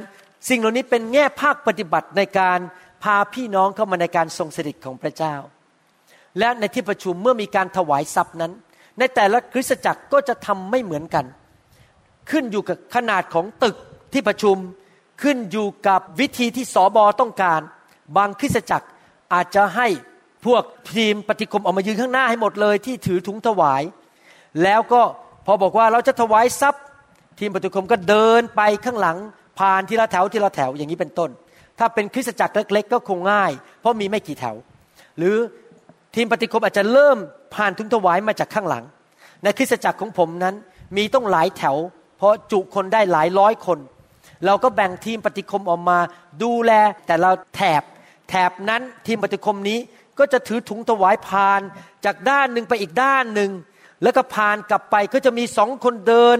[0.49, 2.59] สิ่งเหล่านี้เป็นแง่ภาคปฏิบัติในการ
[3.03, 5.35] พาพี่น้องเข้ามาในการทรงสถิตของพระเจ้า
[6.39, 8.51] และในที่ประชุมเมื่อมีการถวายทรัพย์นั้น
[8.99, 11.25] ในแต่ละคริสตจักรก็จะทำไม่เหมือนกัน
[12.31, 13.75] ขึ้นอยู่กับขนาดของตึก
[14.13, 14.57] ที่ประชุม
[15.21, 17.61] ขึ้นอยู่กับวิธีที่สอบอต้องการ
[18.17, 18.87] บางคริสตจักร
[19.33, 19.87] อาจจะให้
[20.45, 20.63] พวก
[20.95, 23.83] ทีมปฏิคมออกมายืนข้างหน้าให้หมดเลยที่ถือถุงถวาย
[24.63, 25.01] แล้วก็
[25.45, 26.83] พอบอกว่าเราจะถวายทรัพย์
[27.39, 29.17] ทีมปฏิคมก็เดินไปข้างหลัง
[29.59, 31.29] ผ่านทีละแถวทีละแถวอย่างนี้เป็นต้น
[31.79, 34.55] ถ้าเป็นคริสตจักรเล็ก ๆ ก็คงง่าย เพราะมีไม่กี่แถว
[35.17, 35.35] หรือ
[36.15, 37.17] ทีมปฏิคมอาจจะเริ่ม
[37.55, 38.83] ผ่านทุนถวายมาจากข้างหลัง
[39.43, 40.55] ในคริสตจักรของผมนั้น
[40.95, 41.77] มีต้องหลายแถว
[42.17, 43.79] เพราะจุคนได้หลายร้อยคน
[44.45, 45.97] เราก็แบ่งทีมปฏิคมออกมา
[46.43, 46.71] ดูแล
[47.05, 47.83] แต่เราแถบ
[48.29, 49.79] แถบนั้นทีมปฏิคมนี้
[50.19, 51.61] ก็จะถือถุงถวายผ่าน
[52.05, 53.51] จากด้านหนึ่งไปอีกด้านหนึ่ง
[54.03, 56.37] แล้วก็ผ่านกลับไปก็จะมีสองคนเดิน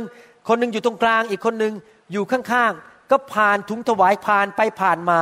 [0.48, 1.74] คนหนึ่งอยู่ตรงกลางอีกคนหนึ่ง
[2.12, 5.20] อยู่ข้างๆก็ผ่านถุงถวายผ่านไปผ่านมา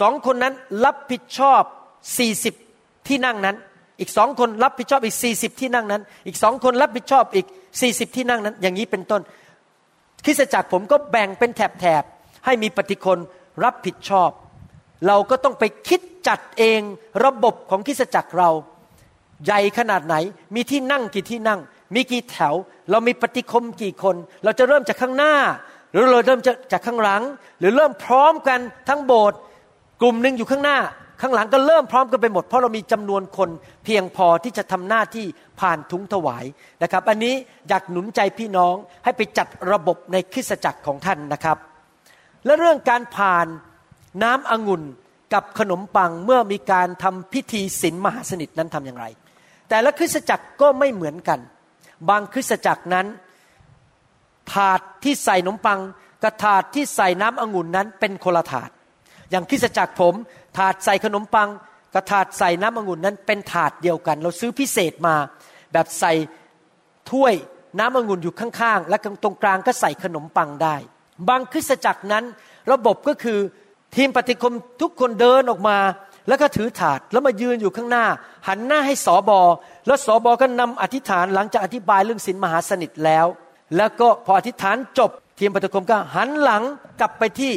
[0.00, 1.62] สองคนนั้นรับผิดชอบ
[2.18, 2.54] สี่สิบ
[3.08, 3.56] ที่นั่งนั้น
[4.00, 7.46] อีกสองคนรับผิดชอบอีกสี่สิบที่นั่งนั้น อีกสองคนรับผิดชอบอีก
[7.80, 9.22] สี่สิบที่นั่งนั้น อย่างนี้เป็นต้น
[10.24, 13.18] คริสจักรผมก็แบ่งเป็นแถบๆให้มีปฏิคน
[13.64, 14.30] รับผิดชอบ
[15.06, 16.80] เราก็ต้องไปคิดจัดเอง
[17.24, 18.50] ระบบของคริสจักรเรา
[19.44, 20.16] ใหญ่ขนาดไหน
[20.54, 21.60] มีที่นั่งกี่ที่นั่ง
[21.94, 22.54] มีกี่แถว
[22.90, 25.34] เรามีปฏิคมกี่คน เราจะเริ่มจากข้างหน้า
[25.92, 26.40] หรือเราเริ่ม
[26.72, 27.22] จากข้างหลัง
[27.58, 29.38] หรือเริ่มพร้อมกันทั้งโบสถ์
[30.00, 30.78] กลุ่มหนึ่งอยู่ข้างหน้า
[31.22, 33.50] ข้างหลังก็เริ่มพร้อมกันไปหมด เพราะเรามีจำนวนคน
[33.84, 35.26] เพียงพอที่จะทำหน้าที่
[35.60, 36.44] ผ่านทุงถวาย
[36.82, 37.34] นะครับ อันนี้
[37.68, 41.58] อยากหนุนใจพี่น้องให้ไปจัดระบบในคริสตจักรของท่านนะครับ
[42.44, 43.46] และเรื่องการผ่าน
[44.22, 44.82] น้ำองุ่น
[45.34, 49.06] กับขนมปังเมื่อมีการทำพิธีศีลมหาสนิทนั้นทำอย่างไร
[49.68, 51.40] แต่ละคริสตจักรก็ไม่เหมือนกัน
[52.08, 53.06] บางคริสตจักรนั้น
[54.52, 55.80] ถาดที่ใส่ขนมปัง
[56.22, 58.70] กับถาดที่ใส่น้ำองุ่นนั้นเป็นคนละถาด
[59.30, 60.14] อย่างคริสตจักรผม
[60.58, 61.48] ถาดใส่ขนมปัง
[61.94, 65.14] กับถาดใส่น้ำองุ่นนั้นเป็นถาดเดียวกัน เราซื้อพิเศษมา
[65.72, 66.12] แบบใส่
[67.10, 67.34] ถ้วย
[67.78, 70.76] น้ำองุ่นอยู่ข้างๆ และตรงกลางก็ใส่ขนมปังได้
[71.28, 72.24] บางคริสตจักรนั้น
[72.72, 73.38] ระบบก็คือ
[73.96, 75.78] ทีมปฏิคมทุกคนเดินออกมา
[76.28, 78.04] แล้วก็ถือถาดแล้วมายืนอยู่ข้างหน้า
[78.48, 79.40] หันหน้าให้สอบอ
[79.86, 83.26] แล้วสอบอก็นำอธิษฐานหลังจากอธิบายเรื่องศีลมหาสนิทแล้ว
[83.76, 86.62] แล้วก็พออธิษฐานจบ ทีมปฏิคมก็หันหลัง
[87.00, 87.52] กลับไปที่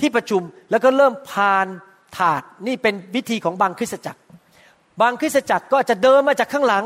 [0.00, 1.66] ที่ประชุมแล้วก็เริ่มพาน
[2.16, 4.20] ถาดนี่เป็นวิธีของบางคริสตจักร
[5.00, 6.84] บางคริสตจักรก็จะเดินมาจากข้างหลัง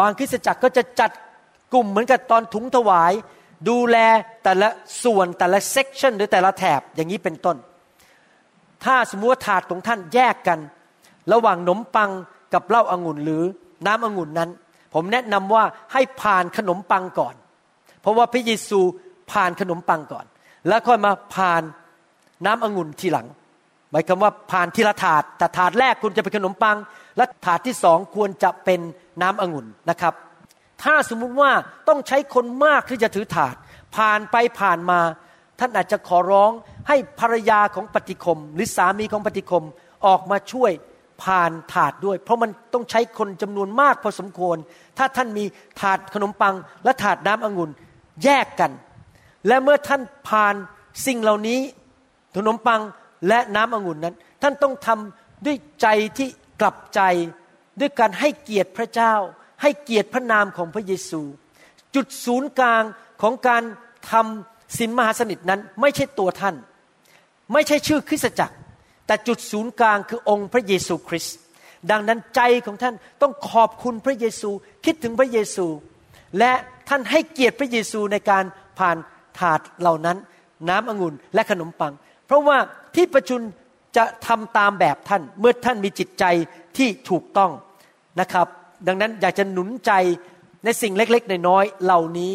[0.00, 1.10] บางคริสตจักรก็จะจัด
[1.74, 3.12] กลุ่มเหมือนกับตอนถุงถวาย
[3.68, 3.96] ดูแล
[4.44, 4.68] แต่ละ
[5.02, 7.56] ส่วนแต่ละเซกชันหรือแต่ละแถบอย่างนี้เป็นต้น
[8.84, 10.58] ถ้าสมมติว่าถาดของท่านแยกกัน
[11.32, 12.10] ระหว่างขนมปัง
[12.54, 13.42] กับเหล้าอางุ่นหรือ
[13.86, 14.50] น้ำองุ่นนั้น
[14.94, 17.34] ผมแนะนำว่าให้ผ่านขนมปังก่อน
[18.00, 18.80] เพราะว่าพระเยซู
[19.32, 20.26] ผ่านขนมปังก่อน
[20.68, 21.62] แล้วค่อยมาผ่าน
[22.46, 23.26] น้ำองุ่นทีหลัง
[23.90, 26.76] หมายความว่าผ่านทีละถาดแต่ถาดแรกคุณจะเป็นขนมปัง
[27.16, 28.80] และถาดที่สองควรจะเป็น
[29.22, 30.14] น้ำองุ่นนะครับ
[30.82, 31.50] ถ้าสมมุติว่า
[31.88, 33.54] ต้องใช้คนมากที่จะถือถาด
[33.96, 35.00] ผ่านไปผ่านมา
[35.58, 36.50] ท่านอาจจะขอร้อง
[36.88, 39.64] ให้ภรรยาของปฏิคม หรือสามีของปฏิคม
[40.06, 40.72] ออกมาช่วย
[41.22, 44.56] ผ่านถาดด้วย เพราะมันต้องใช้คนจำนวนมากพอสมควร
[44.98, 45.44] ถ้าท่านมี
[45.80, 47.70] ถาดขนมปัง และถาดน้ำองุ่น
[48.24, 48.72] แยกกัน
[49.46, 50.54] และเมื่อท่านผ่าน
[51.06, 51.60] สิ่งเหล่านี้
[52.36, 52.80] ขนมปัง
[53.28, 55.86] และน้ำองุ่นนั้น ท่านต้องทำด้วยใจ
[56.18, 56.28] ที่
[56.60, 57.00] กลับใจ
[57.80, 59.14] ด้วยการให้เกียรติพระเจ้า
[59.62, 61.22] ให้เกียรติพระนามของพระเยซู
[61.94, 62.82] จุดศูนย์กลาง
[63.22, 63.62] ของการ
[64.10, 66.54] ทำสินมหาสนิทนั้นไม่ใช่ตัวท่าน
[67.52, 68.56] ไม่ใช่ชื่อคริสตจักร
[69.06, 71.36] แต่จุดศูนย์กลางคือองค์พระเยซูคริสต์
[71.90, 74.50] ดังนั้นใจของท่านต้องขอบคุณพระเยซู
[74.84, 75.66] คิดถึงพระเยซู
[76.38, 76.52] และ
[76.88, 78.44] ท่านให้เกียรติพระเยซูในการ
[78.78, 78.96] ผ่าน
[79.38, 80.16] ถาดเหล่านั้น
[80.68, 81.92] น้ำองุ่นและขนมปัง
[82.26, 82.56] เพราะว่า
[82.94, 83.40] ที่ประชุม
[83.96, 86.24] จะทำตามแบบท่านเมื่อท่านมีจิตใจ
[86.76, 87.50] ที่ถูกต้อง
[88.20, 88.46] นะครับ
[88.86, 89.92] ดังนั้นอยากจะหนุนใจ
[90.64, 92.32] ในสิ่งเล็กๆ น้อยๆเหล่านี้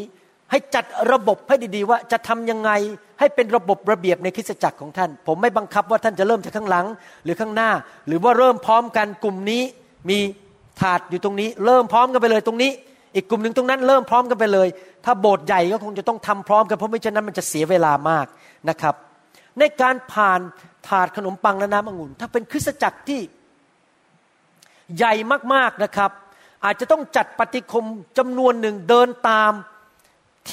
[0.51, 2.71] ให้จัดระบบให้ดีๆ ว่าจะทำยังไง
[3.19, 6.85] ให้เป็นระบบระเบียบในคริสตจักรของท่าน ผมไม่บังคับว่าท่านจะเริ่มจากข้างหลัง
[7.23, 7.69] หรือข้างหน้า
[8.07, 9.63] หรือว่าเริ่มพร้อมกันกลุ่มนี้
[10.09, 10.17] มี
[10.81, 12.71] ถาดอยู่ตรงนี้ เริ่มพร้อมกันไปเลยตรงนี้
[13.15, 14.67] อีกกลุ่มหนึ่งตรงนั้นเริ่มพร้อมกันไปเลย
[15.05, 18.25] ถ้าโบสถ์ใหญ่ก็คงจะต้องทำพร้อมกันเพราะไม่เช่นนั้นมันจะเสียเวลามาก
[18.69, 18.95] นะครับ
[19.59, 20.39] ในการผ่าน
[20.87, 23.19] ถาดขนมปังและน้ำองุ่น ถ้าเป็นคริสตจักรที่
[24.97, 25.13] ใหญ่
[25.53, 26.11] มากๆนะครับ
[26.65, 27.85] อาจจะต้องจัดปฏิคม
[28.17, 29.51] จำนวนหนึ่งเดินตาม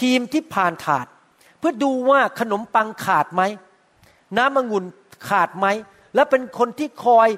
[0.00, 1.07] ทีมที่ผ่านถาด
[1.59, 3.42] เพื่อดูว่าขนมปังขาดไหม
[4.37, 4.85] น้ำองุ่น
[5.28, 5.66] ขาดไหม
[6.14, 7.28] และเป็นคนที่คอย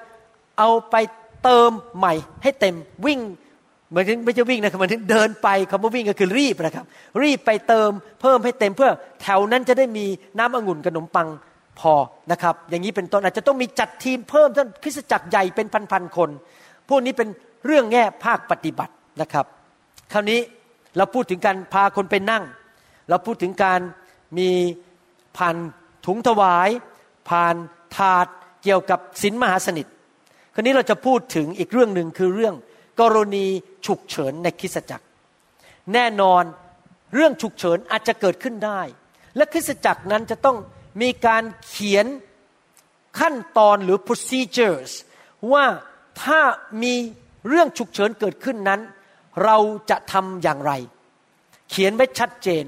[0.58, 0.94] เอาไป
[1.44, 3.20] เติมใหม่ ให้เต็มวิ่ง
[3.88, 6.84] เหมือนไม่ใช่วิ่งนะครับเหมือนเดินไปคำว่าวิ่งก็คือรีบนะครับ
[7.22, 7.90] รีบไปเติม
[8.20, 8.90] เพิ่มให้เต็มเพื่อ
[9.22, 10.06] แถวนั้นจะได้มี
[10.38, 11.28] น้ำองุ่นขนมปัง
[11.80, 11.94] พอ
[12.32, 16.30] นะครับ อย่างนี้เป็นต้นอาจจะต้องมีจัดทีมเพิ่มท่านคริสตจักรใหญ่เป็นพันๆคน
[16.88, 17.28] พวกนี้เป็น
[17.66, 19.46] เรื่องแง่ภาคปฏิบัตินะครับ
[20.12, 20.40] คราวนี้
[20.96, 22.44] เราพูดถึงการพาคนไปนั่ง
[23.09, 23.80] เราพูดถึงการ
[24.38, 24.50] มี
[25.37, 25.56] ผ่าน
[26.06, 26.68] ถุงถวาย
[27.28, 27.54] ผ่าน
[27.96, 28.26] ถาด
[28.62, 29.87] เกี่ยวกับศีลมหาสนิท
[30.54, 32.54] คราวนี้เราจะพูดถึงอีกเรื่องหนึ่งคือเรื่อง
[33.00, 33.46] กรณี
[33.87, 35.06] ฉุกเฉินในคริสตจักร
[35.92, 36.42] แน่นอน
[37.14, 38.80] เรื่องฉุกเฉินอาจจะเกิดขึ้นได้
[39.37, 40.56] และคริสตจักรนั้นจะต้อง
[41.02, 42.06] มีการเขียน
[43.20, 44.92] ขั้นตอนหรือ procedures
[45.52, 45.64] ว่า
[46.22, 46.40] ถ้า
[46.82, 46.94] มี
[47.48, 48.80] เรื่องฉุกเฉินเกิดขึ้นนั้น
[49.44, 49.57] เรา
[49.90, 50.72] จะทำอย่างไร
[51.70, 52.64] เขียนไว้ชัดเจน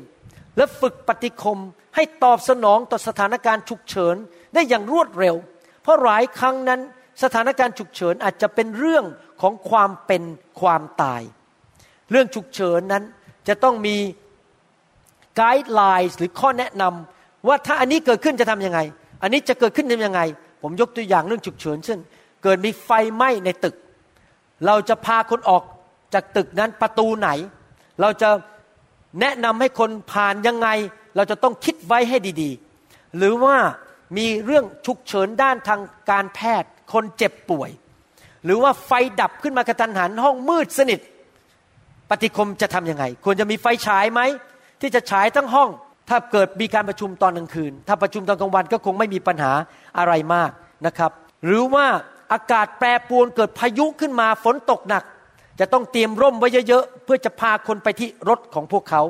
[0.56, 1.58] และฝึกปฏิคม
[1.94, 4.16] ให้ตอบสนองต่อสถานการณ์ฉุกเฉิน
[4.54, 5.36] ได้อย่างรวดเร็ว
[5.82, 6.80] เพราะหลายครั้งนั้น
[7.22, 9.04] สถานการณ์ฉุกเฉินอาจจะเป็นเรื่อง
[9.40, 10.22] ของความเป็น
[10.60, 11.22] ความตาย
[12.10, 13.04] เรื่องฉุกเฉินนั้น
[13.48, 13.96] จะต้องมี
[15.36, 18.80] ไกด์ไลน์หรือข้อแนะนำว่าถ้าอันนี้เกิดขึ้นจะทํำยังไง
[19.22, 20.20] อันนี้จะเกิดขึ้นทำยังไง
[20.62, 21.98] ผมยกตัวอย่างเรื่องฉุกเฉินเช่น
[22.42, 23.74] เกิดมีไฟไหม้ในตึก
[24.66, 25.62] เราจะพาคนออก
[26.14, 27.30] จากตึกนั้นประตูไหน
[28.00, 28.30] เราจะ
[29.20, 30.68] แนะนำให้คนผ่านยังไง
[31.16, 33.56] เราจะต้องคิดไว้ให้ดีๆ หรือว่า
[34.16, 37.70] มีเรื่องฉุกเฉินด้านทางการแพทย์คนเจ็บป่วย
[38.44, 38.90] หรือว่าไฟ
[39.20, 41.00] ดับขึ้นมากระทันหันห้องมืดสนิท
[42.10, 44.20] ปฏิคมจะทํำยังไง ควรจะมีไฟฉายไหม
[44.80, 45.70] ที่จะฉายทั้งห้อง
[46.08, 49.52] ถ้าเกิดมีการประชุมตอนกลางคืน ถ้าประชุมตอนกลางวันก็คงไม่มีปัญหา
[49.98, 50.50] อะไรมาก
[50.86, 51.10] นะครับ
[51.44, 51.86] หรือว่า
[52.32, 55.04] อากาศแปรปรวนเกิดพายุขึ้นมาฝนตกหนัก
[55.60, 59.02] จะต้องเตรียมร่มไว้เยอะๆเพื่อจะพาคนไปที่รถของพวกเขา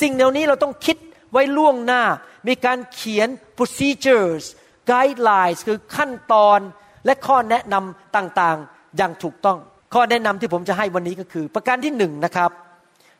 [0.00, 0.96] สิ่งเหล่านี้เราต้องคิด
[1.32, 2.02] ไว้ล่วงหน้า
[2.48, 4.44] มีการเขียน procedures
[4.90, 6.60] guidelines คือขั้นตอน
[7.06, 9.58] และข้อแนะนำต่างๆ อย่างถูกต้อง
[9.94, 12.50] ข้อแนะนำที่ผมจะให้วันนี้ก็คือ ประการที่หนึ่งนะครับ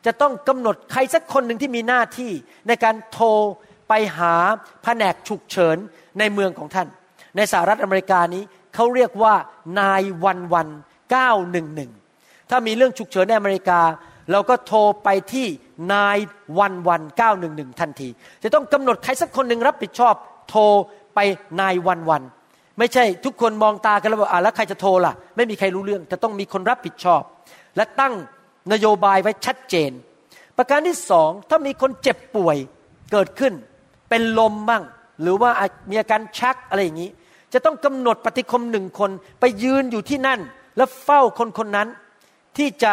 [0.07, 2.33] จะต้องกำหนดใครสักคนหนึ่งที่มีหน้าที่
[2.69, 3.29] ในการโทร
[3.89, 4.35] ไปหา
[4.83, 5.77] แผนกฉุกเฉิน
[6.19, 6.89] ในเมืองของท่าน
[7.37, 8.43] ในสหรัฐอเมริกานี้
[8.75, 9.35] เขาเรียกว่า
[9.81, 10.69] นายวันวัน
[11.11, 11.91] เก้าหนึ่งหนึ่ง
[12.51, 13.81] ถ้ามีเรื่องฉุกเฉินในอเมริกา
[14.33, 15.47] เราก็โทรไปที่
[15.93, 16.19] นาย
[16.59, 18.09] วันวันเก้าหนึ่งหนึ่งทันที
[18.43, 20.15] จะต้องกำหนดใครสักคนหนึ่งรับผิดชอบ
[20.51, 20.63] โทร
[21.15, 21.19] ไป
[21.61, 22.23] นายวันวัน
[22.79, 27.23] ไม่ใช่ทุกคนมองตากันแล้วบอกอ่าแล้วใครจะโทรล่ะ ไม่มีใครรู้เรื่องจะต้องมีคนรับผิดชอบ
[27.77, 28.15] และตั้ง
[28.73, 29.91] นโยบายไว้ชัดเจน
[30.57, 32.57] ประการที่สองถ้ามีคนเจ็บป่วย
[33.13, 33.53] เกิดขึ้น
[34.09, 34.83] เป็นลมบ้าง
[35.23, 35.51] หรือว่า
[35.91, 37.11] มีอาการชักอะไรอย่างนี้
[37.53, 40.41] จะต้องกำหนดปฏิคมหนึ่งคนไปยืนอยู่ที่นั่น
[40.77, 41.89] แล้วเฝ้าคนคนนั้น
[42.59, 42.93] ที่จะ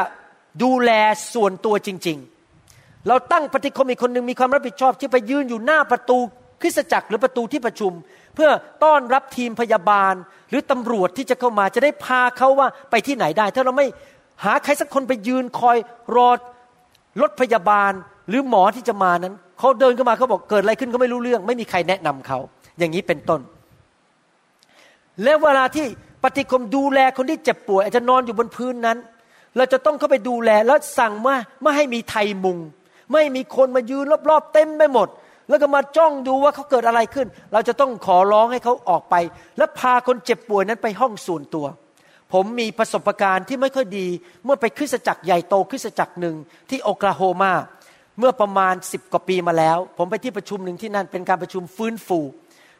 [0.63, 0.91] ดูแล
[1.33, 6.17] ส่วนตัวจริง ๆ เราตั้งปฏิคมอีกคนหนึ่งมีความรับผิดชอบที่ไปยืนอยู่หน้าประตู
[6.61, 7.91] คริสตจักรหรือประตูที่ประชุม
[8.35, 8.49] เพื่อ
[8.83, 10.13] ต้อนรับทีมพยาบาล
[10.49, 13.87] หรือตำรวจที่จะเข้ามาจะได้พาเขาว่าไปที่ไหนได้ ถ้าเราไม่
[14.43, 15.77] หาใครสักคนไปยืนคอย
[16.15, 16.29] รอ
[17.21, 17.91] รถพยาบาล
[18.29, 22.39] หรือหมอที่จะมานั้นเขาเดินเข้ามาเขาบอกเกิดอะไรขึ้นก็ไม่รู้เรื่อง ไม่มีใครแนะนำเขา
[22.79, 23.41] อย่างนี้เป็นต้น
[25.23, 25.85] และเวลาที่
[26.23, 28.97] ปฏิคมดูแลคนที่เจ็บป่วยอาจจะนอนอยู่บนพื้นนั้น
[29.57, 32.57] เราจะต้องเข้าไปดูแลแล้วสั่งว่าไม่ให้มีไทยมุง
[33.11, 35.07] ไม่มีคนมายืนรอบๆเต็มไปหมด
[35.49, 39.15] แล้วก็มาจ้องดูว่าเขาเกิดอะไรขึ้น เราจะต้องขอร้องให้เขาออกไป
[39.57, 41.65] แล้วพาคนเจ็บป่วยนั้นไปห้องส่วนตัว
[42.33, 44.07] ผมมีประสบการณ์ที่ไม่ค่อยดี
[44.45, 46.35] เมื่อไปคริสตจักรใหญ่โตคริสตจักรหนึ่ง
[46.69, 47.53] ที่โอคลาโฮมา
[48.19, 52.19] เมื่อประมาณสิบกว่าปีมาแล้ว ผมไปที่ประชุมหนึ่งที่นั่นเป็นการประชุมฟื้นฟู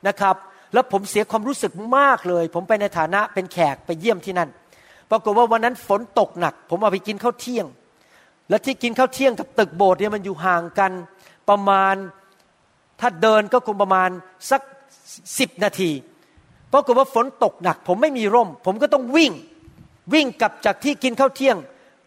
[0.07, 0.35] นะครับ
[0.73, 4.49] แล้วผมเสียความรู้สึกมากเลย ผมไปในฐานะเป็นแขกไปเยี่ยมที่นั่น
[5.11, 7.65] ปรากฏว่าวันนั้นฝนตกหนัก ผมเอาไปกินข้าวเที่ยง
[8.49, 10.91] และที่กินข้าวเที่ยงกับตึกโบสถ์เนี่ยมันอยู่ห่างกัน
[11.49, 11.95] ประมาณ
[12.99, 14.09] ถ้าเดินก็คงประมาณ
[14.51, 14.61] สัก
[15.39, 15.91] สิบนาที
[16.73, 19.31] ปรากฏว่าฝนตกหนัก ผมไม่มีร่ม ผมก็ต้องวิ่ง
[20.13, 21.57] วิ่งกลับจากที่กินข้าวเที่ยง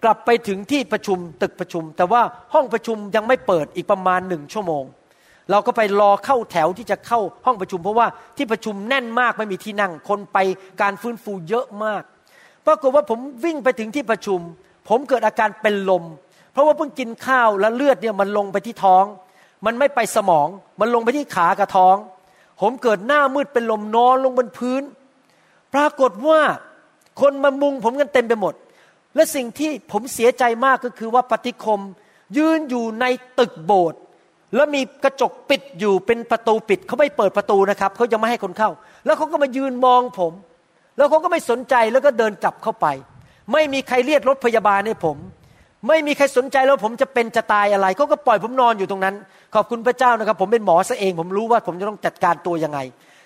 [0.04, 2.22] กลับไปถึงที่ประชุมตึกประชุม แต่ว่า
[2.54, 4.84] ห้องประชุมยังไม่เปิดอีกประมาณหนึ่งชั่วโมง
[5.50, 10.38] เราก็ไปรอเข้าแถวที่จะเข้าห้องประชุม เพราะว่าที่ประชุมแน่นมากไม่มีที่นั่งคนไป
[10.82, 12.02] การฟื้นฟูเยอะมาก
[12.66, 14.40] ปรากฏว่าผมวิ่งไปถึงที่ประชุม
[14.88, 16.05] ผมเกิดอาการเป็นลม
[16.53, 19.05] เพราะว่าเพิ่งกินข้าวแล้วเลือดเนี่ยมันลงไปที่ท้อง
[19.66, 20.48] มันไม่ไปสมอง
[20.81, 21.96] มันลงไปที่ขากับท้อง
[22.61, 24.83] ผมเกิดหน้ามืดเป็นลมนอนลงบนพื้น
[25.74, 26.40] ปรากฏว่า
[27.20, 28.55] คนมามุงผมกันเต็มไปหมด
[29.14, 31.81] และสิ่งที่ผมเสียใจมากก็คือว่าปฏิคม
[32.37, 33.05] ยืนอยู่ใน
[33.38, 34.00] ตึกโบสถ์
[34.55, 38.70] แล้วมีกระจกปิดอยู่เป็นประตูปิดเขาไม่เปิดประตูนะครับเขายังไม่ให้คนเข้า
[39.05, 40.33] แล้วเขาก็มายืนมองผม
[40.96, 42.87] แล้วเขาก็ไม่สนใจแล้วก็เดินกลับเข้าไป
[43.52, 45.16] ไม่มีใครเรียกรถพยาบาลให้ผม
[45.88, 49.14] ไม่มีใครสนใจแล้วผมจะเป็นจะตายอะไรเขาก็ปล่อยผมนอนอยู่ตรงนั้น
[49.54, 52.78] ขอบคุณพระเจ้านะครับ ผมเป็นหมอซะเอง ผมรู้ว่าผมจะต้องจัดการตัวยังไง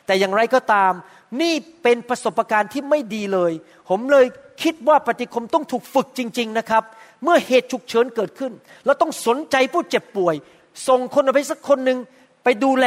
[0.06, 0.92] แต่อย่างไรก็ตาม
[1.40, 3.52] นี่เป็นประสบการณ์ที่ไม่ดีเลย
[3.88, 4.26] ผมเลย
[4.62, 6.82] คิดว่าปฏิคมต้องถูกฝึกจริง ๆนะครับ
[7.22, 8.52] เมื่อเหตุฉุกเฉินเกิดขึ้น
[8.86, 10.34] เราต้องสนใจผู้เจ็บป่วย
[10.88, 11.98] ส่งคนไปสักคนหนึ่ง
[12.44, 12.86] ไปดูแล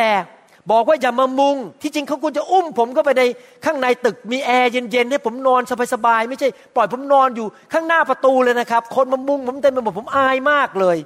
[0.71, 3.23] บอกว่าอย่ามามุง ที่จริงเขาควรจะอุ้มผมเข้าไปใน
[3.65, 5.61] ข้างในตึกมีแอร์เย็นๆให้ผมนอน
[5.93, 10.97] สบายๆไม่ใช่ ปล่อยผมนอนอยู่ข้างหน้าประตูเลยนะครับ คนมามุงผมเต็มไปหมดผมอายมากเลย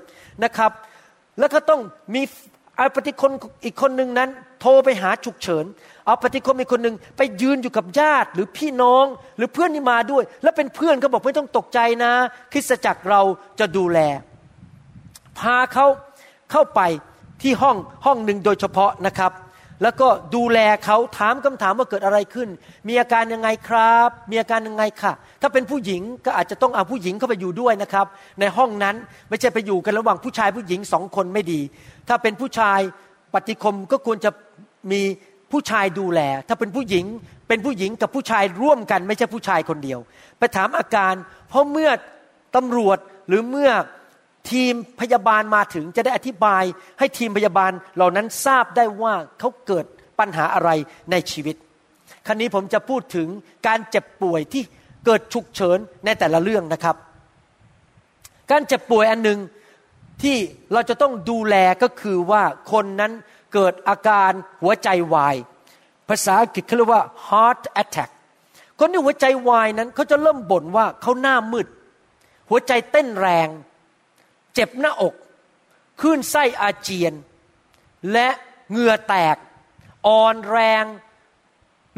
[0.44, 0.72] นะครับ
[1.40, 1.82] แล้วก็ต้อง
[2.14, 2.22] มี
[2.78, 3.32] เอาปฏิคน
[3.66, 4.30] อีกคนหนึ่งนั้น
[4.62, 5.66] โทรไปหาฉุกเฉิน
[6.06, 9.06] เอาปฏิคนอีกคนหนึ่งไปยืนอยู่กับญาติหรือพี่น้อง
[9.38, 12.12] หรือเพื่อนที่มาด้วย แล้วเป็นเพื่อนเขาบอกไม่ต้องตกใจนะ
[12.52, 13.22] คริสตจักรเรา
[13.60, 14.00] จะดูแล
[15.40, 15.86] พาเขา
[16.52, 16.82] เข้าไป
[17.42, 19.32] ที่ห้องห้องหนึ่งโดยเฉพาะนะครับ
[19.82, 22.50] แล้วก็ดูแลเขาถามคำถามว่าเกิดอะไรขึ้น
[22.88, 28.06] มีอาการยังไงครับ มีอาการยังไงค่ะ ถ้าเป็นผู้หญิงก็อาจจะต้องเอาผู้หญิงเข้าไปอยู่ด้วยนะครับ
[28.40, 28.96] ในห้องนั้น
[29.30, 31.62] ไม่ใช่ไปอยู่กันระหว่างผู้ชายผู้หญิงสองคนไม่ดี
[32.08, 32.80] ถ้าเป็นผู้ชาย
[33.34, 34.32] ปฏิคมก็ควรจะ
[34.92, 35.02] มี
[35.52, 37.06] ผู้ชายดูแล ถ้าเป็นผู้หญิง
[37.48, 40.00] เป็นผู้หญิงกับผู้ชายร่วมกัน ไม่ใช่ผู้ชายคนเดียว
[40.40, 41.14] ไปถามอาการ
[41.50, 41.90] เพราะเมื่อ
[42.56, 43.72] ตำรวจหรือเมื่อ
[44.52, 46.64] ทีมพยาบาลมาถึงจะได้อธิบาย
[47.00, 49.86] ให้ทีมพยาบาลเหล่านั้นทราบได้ว่าเขาเกิด
[50.20, 50.70] ปัญหาอะไร
[51.12, 51.56] ในชีวิต
[52.26, 53.28] ครั้นี้ผมจะพูดถึง
[53.68, 54.64] การเจ็บป่วยที่
[55.06, 56.96] เกิดฉุกเฉินในแต่ละเรื่องนะครับ
[58.52, 59.40] การเจ็บป่วยอันหนึ่ง
[60.24, 60.38] ที่
[60.74, 63.12] เราจะต้องดูแลก็คือว่าคนนั้น
[63.54, 64.32] เกิดอาการ
[64.62, 65.36] หัวใจวาย
[66.10, 68.10] ภาษาอังกฤษเขาเรียกว่า heart attack
[68.80, 71.68] คนที่หัวใจวายนั้นเขาจะเริ่มบ่นว่าเขาหน้ามืด
[72.50, 73.48] หัวใจเต้นแรง
[74.56, 75.14] เจ็บหน้าอก
[76.00, 77.14] คลื่นไส้อาเจียน
[78.14, 78.28] และ
[78.70, 79.38] เหงื่อแตก
[80.08, 80.86] อ่อนแรง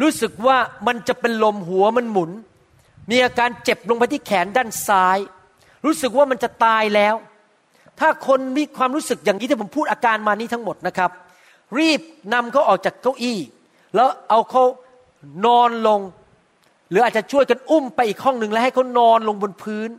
[0.01, 2.31] รู้สึกว่ามันจะเป็นลมหัวมันหมุน
[3.09, 5.17] มีอาการเจ็บลงไปที่แขนด้านซ้าย
[5.85, 7.15] รู้สึกว่ามันจะตายแล้ว
[7.99, 11.11] ถ้าคนมีความรู้สึกอย่างนี้ที่ผมพูดอาการมานี้ทั้งหมดนะครับ
[11.79, 12.01] รีบ
[12.33, 13.39] นำเขาออกจากเก้าอี้
[13.95, 14.63] แล้วเอาเขา
[15.45, 15.99] นอนลง
[16.89, 19.89] หรืออาจจะช่วยกันอุ้มไปอีกห้องหนึ่งแล้วให้เขานอนลงบนพื้น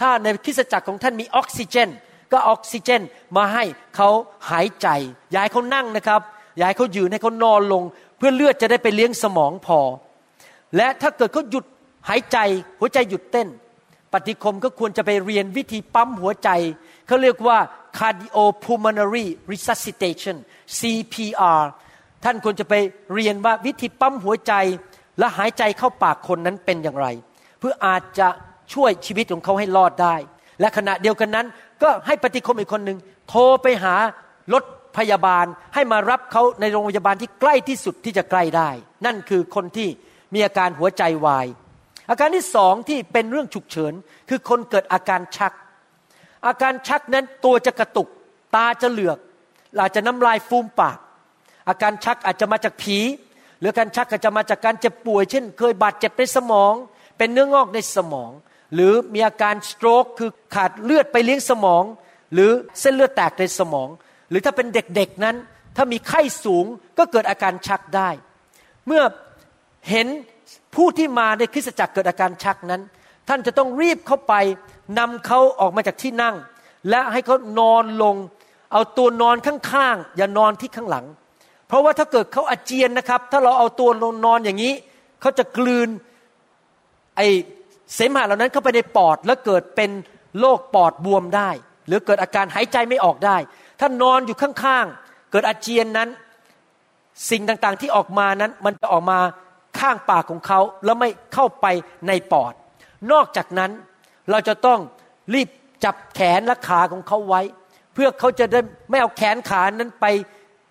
[0.00, 1.88] ถ้าในคริสตจักรของท่านมีออกซิเจน
[2.32, 3.02] ก็ออกซิเจน
[3.36, 3.64] มาให้
[3.96, 4.08] เขา
[4.50, 4.88] หายใจ
[5.32, 6.20] ย่าให้เขานั่งนะครับ
[6.58, 7.82] ย่าให้เขายืนให้เขานอนลง
[8.16, 9.80] เพื่อเลือดจะได้ไปเลี้ยงสมองพอ
[10.76, 11.64] และถ้าเกิดเขาหยุด
[12.08, 12.38] หายใจ
[12.80, 13.48] หัวใจหยุดเต้น
[14.12, 16.50] ปฏิคมก็ควรจะไปเรียนวิธีปั๊มหัวใจ
[17.06, 17.58] เขาเรียกว่า
[17.98, 20.36] cardiopulmonary resuscitation
[20.78, 21.62] CPR
[22.24, 22.74] ท่านควรจะไป
[23.14, 24.52] เรียนว่าวิธีปั๊มหัวใจ
[25.18, 27.06] และหายใจเข้าปากคนนั้นเป็นอย่างไร
[27.58, 28.28] เพื่ออาจจะ
[28.74, 30.14] ช่วยชีวิตของเขาให้รอดได้
[30.60, 31.46] และขณะเดียวกันนั้น
[31.82, 32.98] ก็ให้ปฏิคมอีกคนหนึ่ง
[33.28, 33.94] โทรไปหา
[34.52, 34.64] รถ
[34.96, 38.70] พยาบาลให้มารับเขาในโรงพยาบาลที่ใกล้ที่สุดที่จะใกล้ได้
[39.06, 39.88] นั่นคือคนที่
[40.34, 41.46] มีอาการหัวใจวาย
[42.10, 43.92] อาการที่สองที่เป็นเรื่องฉุกเฉิน
[44.28, 45.52] คือคนเกิดอาการชัก
[46.46, 48.08] อาการชักนั้นตัวจะกระตุก
[48.56, 49.18] ตาจะเหลือก
[49.80, 50.98] อาจจะน้ำลายฟูมปาก
[51.68, 52.98] อาการชักอาจจะมาจากผี
[53.60, 56.72] หรือการชักอาจจะมาจากการเจ็บป่วย เช่น เคยบาดเจ็บในสมอง
[57.18, 58.30] เป็นเนื้องอกในสมอง
[58.74, 61.84] หรือมีอาการสโตรกคือขาดเลือดไปเลี้ยงสมอง
[62.32, 62.50] หรือ
[62.80, 63.88] เส้นเลือดแตกในสมอง
[64.30, 65.36] หรือถ้าเป็นเด็กๆนั้น
[65.76, 66.64] ถ้ามีไข้สูง
[66.98, 68.08] ก็เกิดอาการชักได้
[68.86, 69.02] เมื่อ
[69.90, 70.06] เห็น
[70.74, 72.82] ผู้ที่มาในคริสตจักรเกิดอาการชักนั้น
[73.28, 74.34] ท่านจะต้องรีบเข้าไป
[74.98, 76.36] นำเขาออกมาจากที่นั่ง
[76.90, 78.16] และให้เขานอนลง
[78.72, 81.06] เอาตัวนอนข้างๆอย่านอนที่ข้างหลัง
[81.68, 84.74] เพราะว่าถ้าเกิดเขาอาเจียนนะครับ ถ้าเราเอาตัวลงนอนอย่างนี้
[85.20, 85.88] เขาจะกลืน
[87.16, 87.20] ไอ
[87.94, 89.90] เสมหะเหล่านั้นเข้าไปในปอดแล้วเกิดเป็น
[90.40, 91.50] โรคปอดบวมได้
[91.86, 93.36] หรือเกิดอาการหายใจไม่ออกได้
[93.80, 96.08] ถ้านอนอยู่ข้างๆ เกิดอาเจียนนั้น
[97.30, 99.18] สิ่งต่างๆที่ออกมานั้น มันจะออกมา
[99.78, 101.66] ข้างปากของเขาแล้วไม่เข้าไป
[102.08, 102.52] ในปอด
[103.12, 103.70] นอกจากนั้น
[104.30, 104.80] เราจะต้อง
[105.34, 105.48] รีบ
[105.84, 107.42] จับแขนและขาของเขาไว้
[107.94, 110.06] เพื่อเขาจะได้ไม่เอาแขนขานั้นไป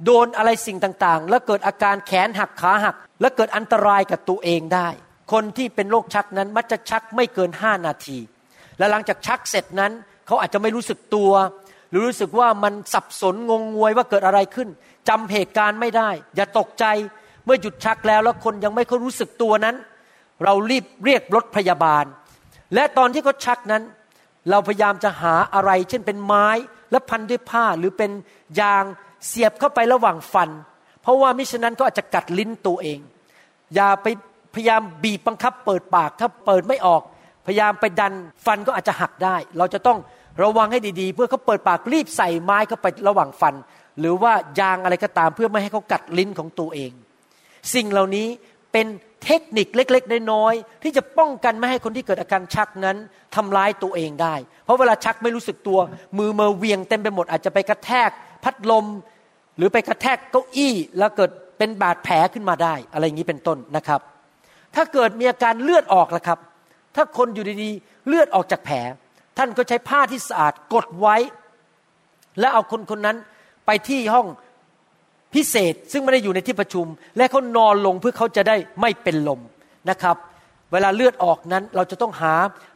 [0.05, 4.89] โดนอะไรสิ่งต่างๆ แล้วเกิดอาการแขนหักขาหัก และเกิดอันตรายกับตัวเองได้
[5.31, 8.17] คนที่เป็นโรคชักนั้นมักจะชักไม่เกินห้านาที
[8.77, 9.91] และหลังจากชักเสร็จนั้น
[10.27, 11.31] เขาอาจจะไม่รู้สึกตัว
[11.89, 14.69] หรือรู้สึกว่ามันสับสนงงงวยว่าเกิดอะไรขึ้น
[15.09, 16.85] จำเหตุการณ์ไม่ได้ อย่าตกใจ
[17.45, 19.75] เมื่อหยุดชักแล้วแล้วคนยังไม่เขารู้สึกตัวนั้น
[20.43, 22.05] เรารีบเรียกรถพยาบาล
[22.73, 23.83] และตอนที่เขาชักนั้น
[24.49, 26.47] เราพยายามจะหาอะไร เช่นเป็นไม้
[26.91, 28.11] แล้วพันด้วยผ้าหรือเป็น
[28.59, 28.83] ยาง
[29.27, 30.49] เสียบเข้าไประหว่างฟัน
[31.01, 32.99] เพราะว่ามิฉะนั้นก็อาจจะกัดลิ้นตัวเอง
[33.75, 34.07] อย่าไป
[34.55, 37.01] พยายามบีบบังคับเปิดปากถ้าเปิดไม่ออก
[37.47, 38.13] พยายามไปดัน
[38.45, 39.97] ฟันก็อาจจะหักได้ เราจะต้อง
[40.43, 43.55] ระวังให้ดีๆ เพื่อเขาเปิดปากรีบใส่ไม้เข้าไประหว่างฟัน
[43.99, 46.91] หรือว่ายางอะไรก็ตามเพื่อไม่ให้เขากัดลิ้นของตัวเอง
[47.73, 48.27] สิ่งเหล่านี้
[48.71, 48.87] เป็น
[49.25, 52.97] เทคนิคเล็กๆน้อยๆที่จะป้องกันไม่ให้คนที่เกิดอาการชักนั้น
[53.35, 55.79] ทำร้ายตัวเองได้ เพราะเวลาชักไม่รู้สึกตัว
[56.17, 58.09] มือเมือเวียงเต็มไปหมดอาจจะไปกระแทก
[58.43, 58.85] พัดลม
[59.57, 64.01] หรือไปกระแทกเก้าอี้แล้วเกิดเป็นบาดแผลขึ้นมาได้ อะไรอย่างนี้เป็นต้นนะครับ
[64.75, 66.39] ถ้าเกิดมีอาการเลือดออกล่ะครับ
[66.95, 68.77] ถ้าคนอยู่ดีๆ เลือดออกจากแผล
[69.37, 71.15] ท่านก็ใช้ผ้าที่สะอาดกดไว้
[72.39, 73.17] แล้วเอาคนคนนั้น
[73.65, 74.27] ไปที่ห้อง
[75.33, 76.85] พิเศษซึ่งไม่ได้อยู่ในที่ประชุม
[77.17, 79.41] และเขานอนลงเพื่อเขาจะได้ไม่เป็นลม
[79.89, 80.15] นะครับ
[80.71, 82.33] เวลาเลือดออกนั้นเราจะต้องหา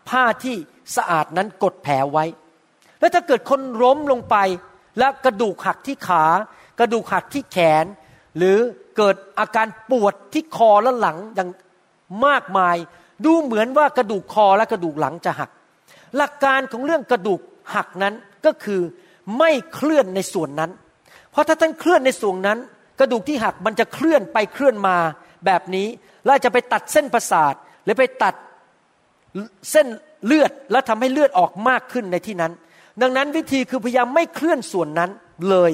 [0.10, 0.56] ผ้าที่
[0.96, 2.26] สะอาดนั้นกดแผลไว้
[3.00, 4.36] แล้วถ้าเกิดคนล้มลงไป
[5.00, 6.24] และกระดูกหักที่ขา
[6.80, 7.86] กระดูกหักที่แขน
[8.38, 8.58] หรือ
[8.98, 11.50] เกิดอาการปวดที่คอและหลังอย่าง
[12.26, 12.78] มากมาย
[13.26, 15.50] ดูเหมือนว่ากระดูกคอและกระดูกหลังจะหัก
[16.18, 17.42] หลักการของเรื่องกระดูก
[17.76, 18.14] หักนั้น
[18.46, 18.82] ก็คือ
[19.40, 20.72] ไม่เคลื่อนในส่วนนั้น
[21.32, 22.60] เพราะถ้าท่านเคลื่อนในส่วนนั้น
[23.00, 24.98] กระดูกที่หักมันจะเคลื่อนไปเคลื่อนมา
[25.46, 25.88] แบบนี้
[26.26, 28.36] แล้วจะไปตัดเส้นประสาท หรือไปตัด
[29.72, 29.88] เส้น
[30.26, 32.52] เลือดแล้วทำให้เลือดออกมากขึ้นในที่นั้น
[33.02, 35.10] ดังนั้นวิธีคือพยายามไม่เคลื่อนส่วนนั้น
[35.50, 35.72] เลย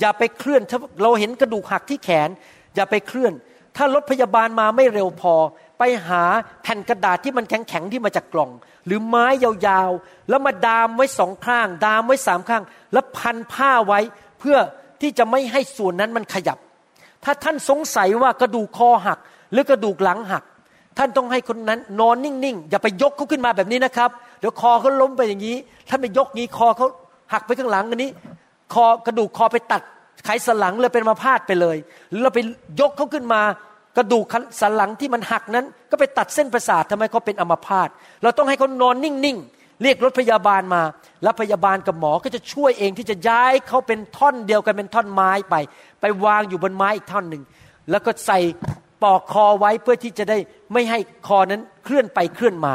[0.00, 2.28] อย่าไปเคลื่อนถ้าเราเห็นกระดูกหักที่แขน
[2.74, 3.32] อย่าไปเคลื่อน
[3.76, 5.34] ถ้ารถพยาบาลมาไม่เร็วพอ
[5.78, 6.22] ไปหา
[6.62, 8.50] แผ่นกระดาษที่มันแข็งๆที่มาจากกล่อง
[8.86, 14.00] หรือไม้ยาวๆ แล้วมาดามไว้สองข้าง ดามไว้สามข้าง แล้วพันผ้าไว้
[14.40, 14.56] เพื่อ
[15.00, 16.58] ที่จะไม่ให้ส่วนนั้นมันขยับ
[17.24, 19.18] ถ้าท่านสงสัยว่ากระดูกคอหัก
[19.52, 20.44] หรือกระดูกหลังหัก
[20.98, 24.10] ท่านต้องให้คนนั้นนอนนิ่งๆ อย่าไปยกเขาขึ้นมาแบบนี้นะครับ
[24.40, 25.56] เดี๋ยวคอเขาล้มไปอย่างนี้
[25.88, 26.86] ท่านไปยกงี้คอเขา
[27.32, 28.10] หักไปข้างหลังอันนี้
[28.74, 29.82] คอกระดูกคอไปตัด
[30.24, 31.76] ไขสันหลังเลยเป็นมาพาดไปเลย
[32.10, 32.38] หรือเราไป
[32.80, 33.40] ยกเขาขึ้นมา
[33.96, 34.24] กระดูก
[34.60, 37.88] สันหลังที่มันหักนั้น ก็ไปตัดเส้นประสาททำให้เขาเป็นอัมพาต
[38.22, 40.82] เราต้องให้เขานอนนิ่งๆเรียกรถพยาบาลมา
[41.22, 45.54] แล้วพยาบาลกับหมอก็จะช่วยเองที่จะย้ายเขาเป็นท่อนเดียวกันเป็นท่อนไม้ไป
[46.00, 47.42] ไปวางอยู่บนไม้อีกท่อนหนึ่ง
[47.90, 48.38] แล้วก็ใส่
[49.02, 50.38] ปอกคอไว้เพื่อที่จะได้
[50.72, 52.74] ไม่ให้คอนั้นเคลื่อนไปเคลื่อนมา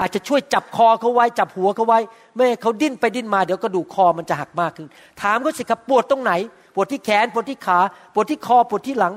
[0.00, 2.00] อาจจะช่วยจับคอเขาไว้ จับหัวเขาไว้
[2.34, 4.88] ไม่ให้เขาดิ้นไปดิ้นมาเดี๋ยวกระดูกคอมันจะหักมากขึ้น
[5.22, 6.32] ถามเขาสิครับปวดตรงไหน
[6.74, 7.78] ปวดที่แขนปวดที่ขา
[8.14, 9.14] ปวดที่คอปวดที่หลัง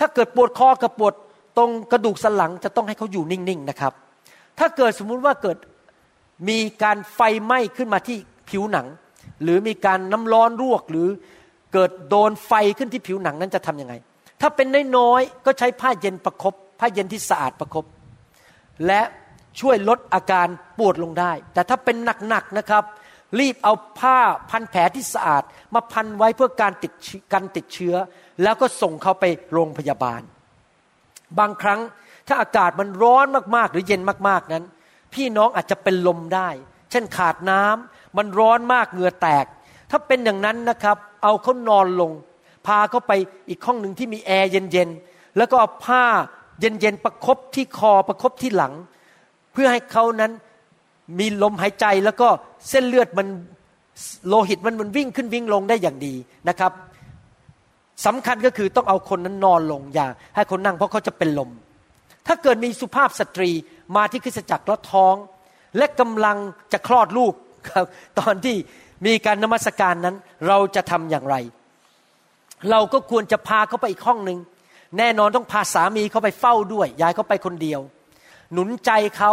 [0.00, 1.14] ถ้าเกิดปวดคอกับปวด
[1.56, 3.92] ตรงกระดูกสันหลังจะต้องให้เขาอยู่นิ่งๆนะครับ
[4.58, 5.58] ถ้าเกิดสมมุติว่าเกิด
[6.48, 8.16] มีการไฟไหม้ขึ้นมาที่
[8.50, 8.86] ผิวหนัง
[9.42, 11.08] หรือมีการน้ำร้อนรวกหรือ
[11.72, 13.94] เกิดโดนไฟขึ้นที่ผิวหนังนั้นจะทํำยังไง
[14.40, 17.84] ถ้าเป็นน้อยๆก็ใช้ผ้าเย็นประครบผ้าเย็นที่สะอาดประครบ
[18.86, 19.00] และ
[19.60, 20.48] ช่วยลดอาการ
[20.78, 21.96] ปวดลงได้ แต่ถ้าเป็น
[22.28, 22.84] หนักๆนะครับ
[23.38, 24.18] รีบเอาผ้า
[24.50, 25.42] พันแผลที่สะอาด
[25.74, 26.92] มาพันไว้เพื่อการติด
[27.32, 27.94] กันติดเชื้อ
[28.42, 30.22] แล้วก็ส่งเขาไปโรงพยาบาล
[31.38, 31.80] บางครั้ง
[32.28, 33.26] ถ้าอากาศมันร้อน
[33.56, 34.64] มากๆ หรือเย็นมากๆนั้น
[35.14, 36.48] พี่น้องอาจจะเป็นลมได้
[36.90, 37.60] เช่นขาดน้
[38.16, 39.46] มันร้อนมากเหงื่อแตก
[39.90, 42.12] ถ้าเป็นอย่างนั้นนะครับ เอาเขานอนลง
[42.66, 43.12] พาเขาไป
[43.48, 46.04] อีกห้องหนึ่งที่มีแอร์เย็นๆแล้วก็เอาผ้า
[46.60, 48.72] เย็นๆประครบที่คอประครบที่หลัง
[49.52, 50.32] เพื่อให้เขานั้น
[51.18, 52.28] มีลมหายใจแล้วก็
[52.68, 53.28] เส้นเลือดมัน
[54.28, 56.14] โลหิตมันมันวิ่งขึ้นวิ่งลงได้อย่างดี
[56.48, 56.72] นะครับ
[58.06, 61.50] สำคัญก็คือต้องเอาคนนั้นนอนลงอย่าให้คนนั่งเพราะเขาจะเป็นลม
[62.26, 63.50] ถ้าเกิดมีสุภาพสตรี
[63.96, 65.14] มาที่คริสตจักรแล้วท้อง
[65.76, 66.36] และกำลัง
[66.72, 67.34] จะคลอดลูก
[67.68, 67.84] ครับ
[68.18, 68.56] ตอนที่
[69.06, 70.16] มีการนมัสการนั้น
[70.48, 71.36] เราจะทำอย่างไร
[72.70, 74.38] เราก็ควรจะพาเขาไปอีกห้องหนึ่ง
[74.98, 77.80] แน่นอนต้องพาสามีเขาไปเฝ้าด้วยยายเขาไปคนเดียว
[78.52, 79.32] หนุนใจเขา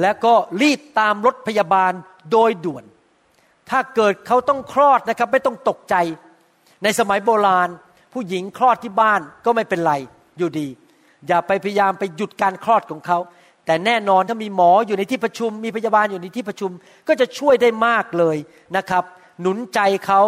[0.00, 1.92] แล้วก็รีบตามรถพยาบาล
[2.32, 2.84] โดยด่วน
[3.70, 5.94] ถ้าเกิดเขาต้องคลอดนะครับ ไม่ต้องตกใจ
[6.82, 7.68] ในสมัยโบราณ
[8.12, 9.94] ผู้หญิงคลอดที่บ้านก็ไม่เป็นไร
[10.38, 10.68] อยู่ดี
[11.28, 13.18] อย่าไปพยายามไปหยุดการคลอดของเขา
[13.66, 16.70] แต่แน่นอนถ้ามีหมออยู่ในที่ประชุม มีพยาบาลอยู่ในที่ประชุม
[17.08, 18.36] ก็จะช่วยได้มากเลย
[18.76, 19.04] นะครับ
[19.40, 20.20] หนุนใจเขา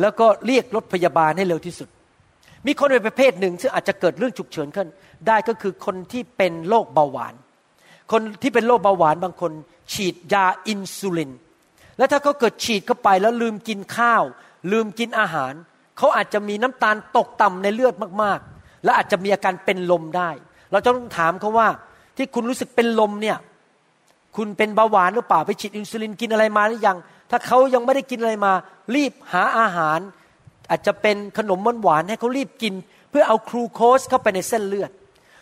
[0.00, 1.88] แล้วก็เรียกรถพยาบาลให้เร็วที่สุด
[2.66, 4.88] มีคนในประเภทหนึ่งซึ่งอาจจะเกิดเรื่องฉุกเฉินขึ้น
[5.26, 7.34] ได้ก็คือคนที่เป็นโรคเบาหวาน
[8.12, 9.52] คนที่เป็นโรคเบาหวานบางคน
[9.92, 11.30] ฉีดยาอินซูลิน
[11.98, 14.22] แล้วถ้าเขาเกิดฉีดเข้าไปแล้วลืมกินข้าว
[14.72, 15.52] ลืมกินอาหาร
[15.98, 20.30] เขาอาจจะมีน้ำตาลตกต่ำในเลือดมากๆ และอาจจะมีอาการเป็นลมได้
[20.70, 21.68] เราจะต้องถามเขาว่า
[22.16, 23.38] ที่คุณรู้สึกเป็นลมเนี่ย
[24.36, 26.98] คุณเป็นเบาหวานหรือเปล่าไปฉีดอินซูลินกินอะไรมาหรือยัง
[27.30, 28.52] ถ้าเขายังไม่ได้กินอะไรมา
[28.94, 29.98] รีบหาอาหาร
[30.70, 32.74] อาจจะเป็นขนมหวานให้เขารีบกิน
[33.10, 34.90] เพื่อเอาครูโคสเข้าไปในเส้นเลือด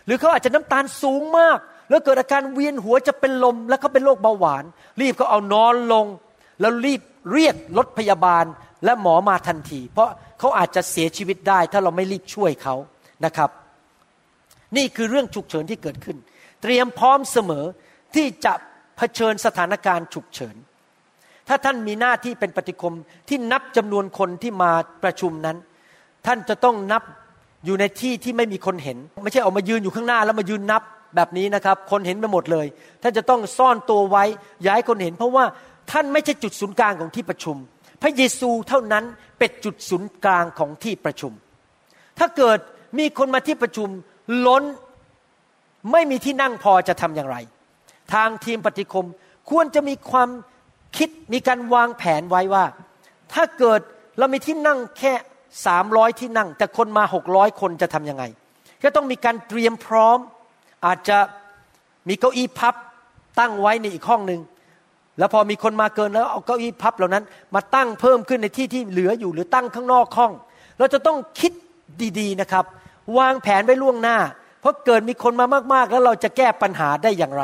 [0.06, 1.58] หรือเขาอาจจะน้ำตาลสูงมาก
[1.91, 4.64] แล้วเกิดอาการเวียนหัวจะเป็นลม แล้วเขาเป็นโรคเบาหวาน
[5.01, 6.07] รีบก็เอานอนลง
[6.61, 7.01] แล้วรีบ
[7.32, 8.45] เรียกรถพยาบาล
[8.85, 10.09] และหมอมาทันที เพราะ
[10.39, 12.74] เขาอาจจะเสียชีวิตได้ ถ้าเราไม่รีบช่วยเขา
[13.24, 13.51] นะครับ
[14.76, 16.16] นี่คือเรื่องฉุกเฉินที่เกิดขึ้น
[16.62, 17.64] เตรียมพร้อมเสมอ
[18.14, 18.53] ที่จะ
[18.97, 20.57] เผชิญสถานการณ์ฉุกเฉิน
[21.49, 22.95] ถ้าท่านมีหน้าที่เป็นปฏิคม
[23.28, 24.70] ที่นับจำนวนคนที่มา
[25.03, 25.57] ประชุมนั้น
[26.26, 27.03] ท่านจะต้องนับ
[27.64, 30.82] อยู่ในที่ที่ไม่มีคนเห็น ไม่ใช่ออกมายืนอยู่ข้างหน้าแล้วมายืนนับ
[31.14, 32.66] แบบนี้นะครับ คนเห็นไปหมดเลย
[33.02, 34.24] ท่านจะต้องซ่อนตัวไว้
[34.62, 35.44] อย่าให้คนเห็น เพราะว่า
[35.90, 37.56] ท่านไม่ใช่จุดศูนย์กลางของที่ประชุม
[38.02, 39.04] พระเยซูเท่านั้น
[39.38, 41.32] เป็นจุดศูนย์กลางของที่ประชุม
[42.18, 42.58] ถ้าเกิด
[42.98, 43.88] มีคนมาที่ประชุม
[44.46, 44.62] ล้น
[45.92, 47.36] ไม่มีที่นั่งพอจะทำอย่างไร
[48.14, 49.06] ทางทีมปฏิคม
[49.50, 50.28] ควรจะมีความ
[50.96, 52.64] คิดมีการวางแผนไว้ว่า
[53.34, 53.80] ถ้าเกิด
[54.18, 55.12] เรามีที่นั่งแค่
[55.66, 58.24] สามร้อยที่นั่ง แต่คนมาหกร้อยคนจะทำยังไง
[58.82, 60.18] ก็ต้องมีการเตรียมพร้อม
[60.87, 61.18] อาจจะ
[62.09, 62.74] มีเก้าอี้พับ
[63.39, 64.41] ตั้งไว้ในอีกห้องหนึ่ง
[65.18, 67.24] แล้วพอมีคนมาเกินแล้วเอาเก้าอี้พับเหล่านั้น
[67.55, 70.32] มาตั้งเพิ่มขึ้นในที่ที่เหลืออยู่หรือตั้งข้างนอกห้อง
[70.78, 71.53] เราจะต้องคิด
[72.18, 72.64] ดีๆนะครับ
[73.18, 74.16] วางแผนไว้ล่วงหน้า
[74.61, 77.43] เพราะเกิดมีคนมามากๆ แล้วเราจะแก้ปัญหาได้อย่างไร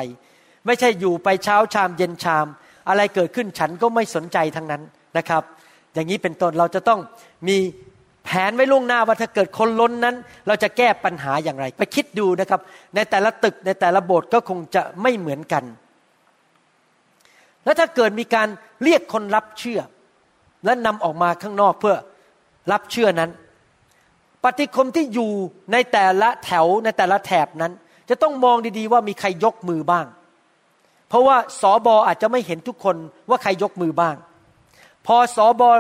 [0.67, 2.47] ไม่ใช่อยู่ไปเช้าชามเย็นชาม
[2.89, 4.83] อะไรเกิดขึ้นฉันก็ไม่สนใจทั้งนั้น
[5.19, 5.43] นะครับ
[5.95, 7.01] อย่างนี้เป็นต้นเราจะต้อง
[7.49, 7.57] มี
[8.25, 10.17] แผนไว้ล่วงหน้าว่าถ้าเกิดคนล้นนั้น
[10.47, 12.61] เราจะแก้ปัญหาอย่างไร ไปคิดดูนะครับ
[12.95, 15.65] ในแต่ละตึกในแต่ละโบสถ์ก็คงจะไม่เหมือนกัน
[17.65, 18.49] แล้วถ้าเกิดมีการ
[18.83, 19.81] เรียกคนรับเชื่อ
[20.65, 21.97] และนำออกมาข้างนอกเพื่อ
[22.73, 23.31] รับเชื่อนั้น
[24.45, 25.31] ปฏิคมที่อยู่
[25.73, 27.73] ในแต่ละแถวในแต่ละแถบนั้น
[28.09, 30.07] จะต้องมองดีๆว่ามีใครยกมือบ้าง
[31.09, 32.97] เพราะว่าสอบออาจจะไม่เห็นทุกคน
[33.29, 34.17] ว่าใครยกมือบ้าง
[35.07, 35.71] พอสอบอ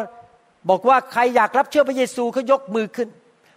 [0.69, 3.09] บอกว่าใครอยากรับเชื่อพระเยซูเขายกมือขึ้น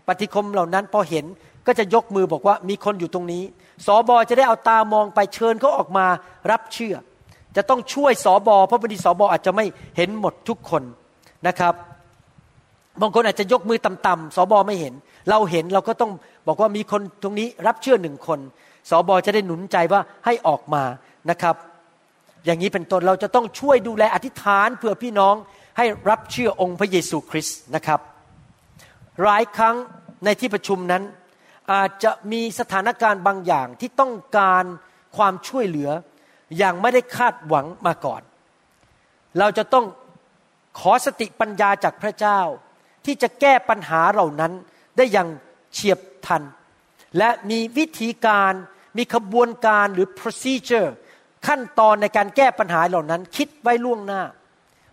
[0.08, 1.26] ปฏิคมเหล่านั้นพอเห็น
[1.68, 3.44] ก็จะยกมือบอกว่ามีคนอยู่ตรงนี้
[3.86, 6.06] สอบอจะได้เอาตามองไปเชิญเขาออกมา
[6.52, 6.96] รับเชื่อ
[7.56, 9.66] จะต้องช่วยสอบอเพราะบางทีสอบออาจจะไม่
[9.98, 10.84] เห็นหมดทุกคน
[11.48, 11.74] นะครับ
[13.02, 14.94] บางคนอาจจะยกมือต่ำๆสอบอไม่เห็น
[15.30, 16.12] เราเห็นเราก็ต้อง
[16.48, 18.40] บอกว่ามีคนตรงนี้รับเชื่อหนึ่งคน
[18.90, 20.84] สอบอจะได้หนุนใจว่าให้ออกมา
[21.30, 21.56] นะครับ
[22.46, 25.36] อย่างนี้เป็นต้นเราจะต้องช่วยดูแลอธิษฐานเพื่อพี่น้อง
[25.78, 28.00] ให้รับเชื่อองค์พระเยซูคริสต์นะครับ
[29.24, 29.76] หลายครั้ง
[30.26, 31.04] ในที่ประชุมนั้น
[31.72, 34.64] อาจจะมีสถานการณ์บางอย่างที่ต้องการ
[35.18, 35.90] ความช่วยเหลือ
[36.58, 38.22] อย่างไม่ได้คาดหวังมาก่อน
[39.40, 39.86] เราจะต้อง
[40.80, 42.40] ขอสติปัญญาจากพระเจ้า
[43.06, 44.54] ที่จะแก้ปัญหาเหล่านั้น
[44.98, 45.30] ได้อย่าง
[45.74, 46.44] เฉียบทัน
[47.18, 48.54] และมีวิธีการ
[48.98, 50.90] มีขบวนการหรือ procedure
[51.48, 54.22] ขั้นตอนในการแก้ปัญหาเหล่านั้น คิดไว้ล่วงหน้า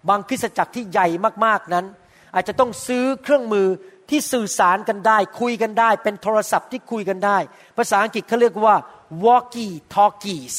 [0.08, 1.08] บางคริสตจักรที่ใหญ่
[1.44, 1.86] มากๆนั้น
[2.34, 3.68] อาจจะต้องซื้อเครื่องมือ
[4.10, 7.38] ที่สื่อสารกันได้ คุยกันได้ เป็นโทรศัพท์ที่คุยกันได้
[7.76, 8.76] ภาษาอังกฤษเขาเรียกว่า
[9.24, 10.56] walkie talkies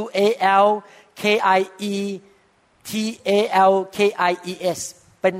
[0.00, 0.26] W A
[0.64, 0.68] L
[1.20, 1.22] K
[1.58, 1.60] I
[1.92, 1.94] E
[2.88, 2.90] T
[3.28, 3.30] A
[3.70, 3.98] L K
[4.30, 4.80] I E S
[5.22, 5.34] เป็น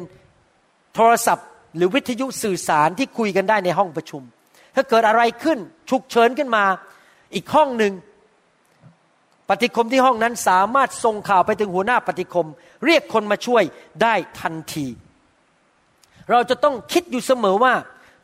[0.94, 1.46] โทรศัพท์
[1.76, 4.22] หรือวิทยุสื่อสารที่คุยกันได้ในห้องประชุม
[4.74, 5.58] ถ้าเกิดอะไรขึ้น
[5.90, 6.64] ฉุกเฉินขึ้นมา
[7.34, 7.92] อีกห้องหนึ่ง
[9.48, 12.48] ปฏิคมที่ห้องนั้นสามารถส่งข่าวไปถึงหัวหน้าปฏิคม
[12.84, 13.62] เรียกคนมาช่วย
[14.02, 14.86] ได้ทันที
[16.30, 17.74] เราจะต้องคิดอยู่เสมอว่า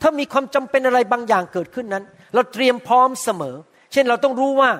[0.03, 2.05] ถ้ามีความจำเป็นอะไรบางอย่างเกิดขึ้นนั้น
[2.35, 3.57] เราเตรียมพร้อมเสมอ
[3.93, 4.71] เช่นเราต้องรู้ว่า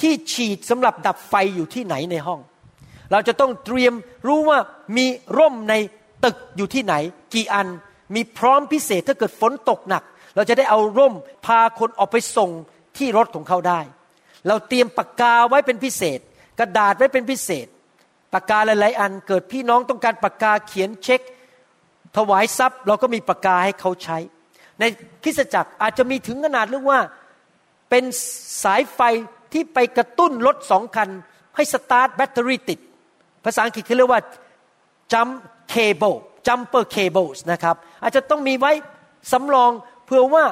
[0.00, 2.40] ที่ฉีดสำหรับดับไฟอยู่ที่ไหนในห้อง
[3.12, 3.94] เราจะต้องเตรียม
[4.26, 4.58] รู้ว่า
[4.96, 5.06] มี
[5.38, 5.74] ร่มใน
[6.24, 6.94] ตึกอยู่ที่ไหน
[7.34, 7.66] กี่อัน
[8.14, 10.02] มีพร้อมพิเศษถ้าเกิดฝนตกหนัก
[10.36, 11.14] เราจะได้เอาร่ม
[11.46, 12.50] พาคนออกไปส่ง
[12.96, 13.80] ที่รถของเขาได้
[14.46, 16.20] เราเตรียมปากกาไว้เป็นพิเศษ
[16.58, 17.66] กระดาษไว้เป็นพิเศษ
[18.34, 21.20] ปากกาหลายๆอันเกิดพี่น้องต้องการปากกาเขียนเช็ค
[22.16, 24.18] ถวายทรัพย์ เราก็มีปากกาให้เขาใช้
[24.78, 24.84] ใน
[25.22, 27.00] คริสจักรอาจจะมีถึงขนาดเรื่องว่า
[27.90, 28.04] เป็น
[28.62, 29.00] สายไฟ
[29.52, 31.08] ที่ไปกระตุ้นรถสองคัน
[31.56, 32.78] ให้สตาร์ทแบตเตอรี่ติด
[33.44, 34.20] ภาษาอังกฤษเขาเรียกว่า
[35.12, 35.32] jump
[35.72, 36.16] cable
[36.46, 38.72] jumper cables นะครับอาจจะต้องมีไว้
[39.32, 39.70] สำรอง
[40.06, 40.44] เพื่อว่า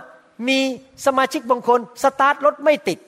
[0.49, 0.59] มี
[1.07, 2.99] สมาชิกบางคนสตาร์ทรถไม่ติด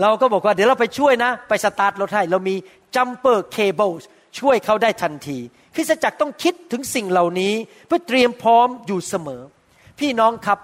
[0.00, 2.54] เราก็บอกว่าเดี๋ยวเราไปช่วยนะ ไปสตาร์ทรถให้เรามี
[2.94, 4.02] jumper cables
[4.38, 5.38] ช่วยเขาได้ทันที
[5.74, 7.52] คริสจักรต้องคิดถึงสิ่งเหล่านี้
[7.86, 9.42] เพื่อเตรียมพร้อมอยู่เสมอ
[10.00, 10.58] พี่น้องครับ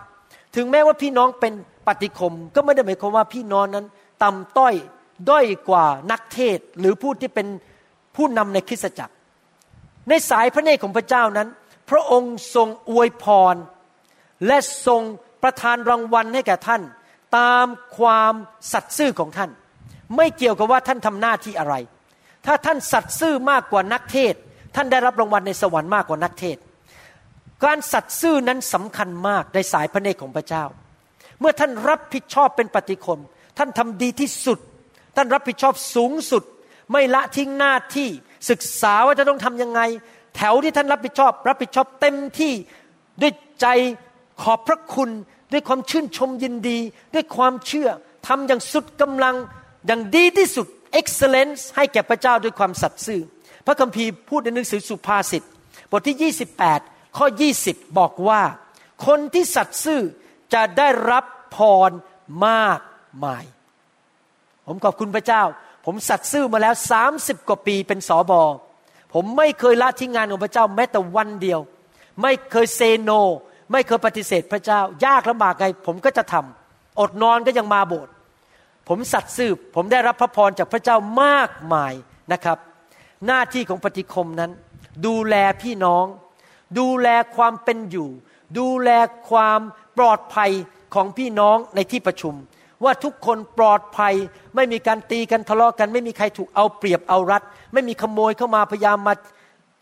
[0.57, 1.53] ถึงแม้ว่าพี่น้องเป็น
[1.87, 3.87] ปฏิคม ก็ไม่ได้หมายความว่าพี่น้องนั้น
[4.22, 4.74] ต่ำต้อย
[5.30, 7.47] ด้อยกว่านักเทศหรือผู้ที่เป็น
[8.16, 9.14] ผู้นำในคริสตจักร
[10.09, 11.49] ในสายพระเนตรของพระเจ้านั้น
[11.91, 13.57] พระองค์ทรงอวยพร
[14.47, 15.03] และทรง
[15.43, 16.82] ประทานรางวัลให้แก่ท่าน
[17.37, 17.66] ตาม
[17.99, 18.35] ความ
[18.72, 19.51] สัตย์ซื่อของท่าน
[20.16, 21.74] ไม่เกี่ยวกับว่าท่านทำหน้าที่อะไร
[22.47, 24.35] ถ้าท่านสัตย์ซื่อมากกว่านักเทศ
[24.77, 26.57] ท่านได้รับรางวัลในสวรรค์มากกว่านักเทศ
[27.64, 30.64] การสัตย์ซื่อนั้นสำคัญมากในสายพระเนตรของพระเจ้า
[31.41, 33.20] เมื่อท่านรับผิดชอบเป็นปฏิคม
[33.59, 34.59] ท่านทำดีที่สุด
[35.16, 36.43] ท่านรับผิดชอบสูงสุด
[36.93, 38.09] ไม่ละทิ้งหน้าที่
[38.51, 39.81] ศึกษาว่าจะต้องทำยังไง
[40.37, 42.53] แถวที่ท่านรับผิดชอบ รับผิดชอบเต็มที่
[43.20, 43.66] ด้วยใจ
[44.43, 45.11] ขอบพระคุณ
[45.53, 46.78] ด้วยความชื่นชมยินดี
[47.14, 47.88] ด้วยความเชื่อ
[48.26, 49.36] ทำอย่างสุดกำลัง
[49.86, 50.66] อย่างดีที่สุด
[51.01, 53.20] excellence ให้แก่พระเจ้าด้วยความสัตย์ซื่อ
[53.66, 55.42] พระคัมภีร์พูดในหนังสือสุภาษิต
[55.90, 56.32] บทที่
[56.70, 57.26] 28 ข้อ
[57.62, 58.42] 20 บอกว่า
[59.07, 60.01] คนที่สัตย์ซื่อ
[60.55, 61.24] จะได้รับ
[61.57, 61.90] พร
[62.47, 62.80] มาก
[63.24, 63.44] มาย
[64.66, 65.42] ผมขอบคุณพระเจ้า
[65.86, 68.42] ผมสัตซ์ซื่อมาแล้วสามสิบกว่าปีเป็นสอบอ
[69.14, 71.61] ผมไม่เคยละทิ้งงานของพระเจ้าแม้แต่วันเดียว
[72.22, 73.11] ไม่เคยเซโน
[73.72, 78.12] ไม่เคยปฏิเสธพระเจ้า ยากลำบากไงผมก็จะทำอดนอนก็ยังมาโบสถ์
[78.88, 81.92] ผมสัตซ์ซื่อผมได้รับพระพรจากพระเจ้ามากมาย
[82.32, 82.58] นะครับ
[83.26, 84.50] หน้าที่ของปฏิคมนั้น
[85.06, 86.04] ดูแลพี่น้อง
[86.78, 88.08] ดูแลความเป็นอยู่
[88.58, 88.90] ดูแล
[89.30, 89.60] ความ
[89.98, 90.50] ปลอดภัย
[90.94, 92.34] ของพี่น้องในที่ประชุม
[92.84, 94.14] ว่าทุกคนปลอดภัย
[94.54, 97.42] ไม่มีการตีกันทะเลาะกัน ไม่มีใครถูกเอาเปรียบเอารัด
[97.72, 99.14] ไม่มีขโมยเข้ามาพยายามมา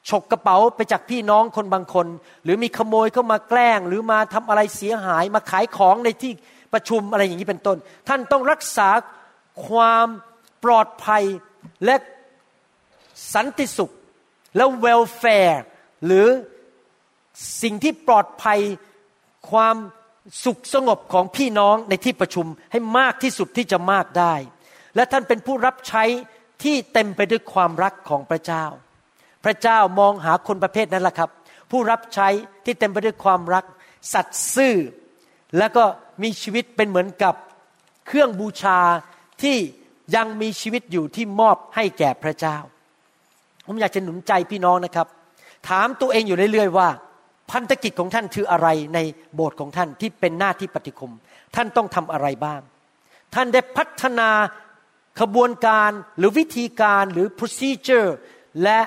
[0.09, 2.07] ฉกกระเป๋าไปจากพี่น้องคนบางคน
[2.45, 6.33] หรือมีขโมยเข้ามาแกล้ง หรือมาทำอะไรเสียหายมาขายของในที่
[6.73, 7.77] ประชุมอะไรอย่างนี้เป็นต้น
[8.09, 8.89] ท่านต้องรักษา
[9.69, 10.07] ความ
[10.65, 11.25] ปลอดภัย
[11.85, 11.95] และ
[13.35, 13.91] สันติสุข
[14.57, 15.63] และเวลแฟร์
[16.05, 16.27] หรือ
[17.63, 18.61] สิ่งที่ปลอดภัย
[19.51, 19.77] ความ
[20.45, 24.35] สุขสงบของพี่น้องในที่ประชุมให้มากที่สุดที่จะมากได้
[24.97, 26.05] และท่านเป็นผู้รับใช้
[26.63, 28.65] ที่เต็มไปด้วยความรักของพระเจ้า
[29.45, 31.31] พระเจ้ามองหาคนประเภทนั้นแหละครับ
[31.71, 32.29] ผู้รับใช้
[32.65, 33.65] ที่เต็มไปด้วยความรัก
[34.13, 34.75] สัตย์ซื่อ
[35.59, 35.85] แล้วก็
[36.23, 37.35] มีชีวิตเป็นเหมือนกับ
[38.07, 38.79] เครื่องบูชา
[39.43, 39.57] ที่
[40.17, 42.57] ยังมีชีวิตอยู่ที่มอบให้แก่พระเจ้า
[43.67, 45.07] ผมอยากจะหนุนใจพี่น้องนะครับ
[45.69, 46.89] ถามตัวเองอยู่เรื่อยๆว่า
[47.51, 48.99] พันธกิจของท่านคืออะไรใน
[49.35, 51.13] โบสถ์ของท่านที่เป็นหน้าที่ปฏิคม
[51.55, 52.61] ท่านต้องทำอะไรบ้าง
[53.35, 54.31] ท่านได้พัฒนา
[55.21, 58.11] ขบวนการหรือวิธีการหรือ procedure
[58.63, 58.81] และ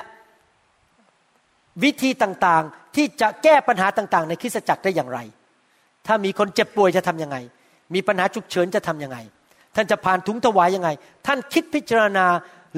[1.83, 5.19] วิธีต่างๆที่จะแก้ปัญหาต่างๆ ในคริสตจักรได้อย่างไร
[6.07, 7.37] ถ้ามีคนเจ็บป่วยจะทำยังไง
[7.93, 9.17] มีปัญหาฉุกเฉินจะทำยังไง
[9.75, 10.89] ท่านจะผ่านถุงถวายยังไง
[11.27, 12.25] ท่านคิดพิจารณา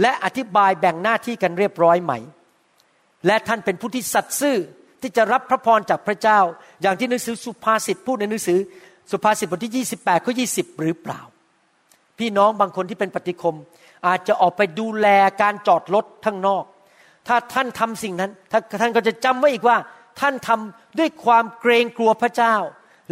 [0.02, 2.14] และอธิบายแบ่งหน้าที่กันเรียบร้อยไหม
[3.26, 4.58] และท่านเป็นผู้ที่สัตย์ซื่อ
[5.02, 6.40] ที่จะรับพระพรจากพระเจ้า
[6.82, 8.60] อย่างที่หนังสือสุภาษิตพูดในหนังสือ
[9.12, 11.22] สุภาษิตบทที่ 28ข้อ20 หรือเปล่า
[12.20, 13.56] พี่น้องบางคนที่เป็นปฏิคม
[14.08, 15.08] อาจจะออกไปดูแล
[15.42, 16.64] การจอดรถข้างนอก
[17.30, 18.32] ถ้าท่านทำสิ่งนั้น
[18.82, 19.78] ท่านก็จะจำไว้อีกว่า
[20.20, 22.56] ท่านทำด้วยความเกรงกลัวพระเจ้า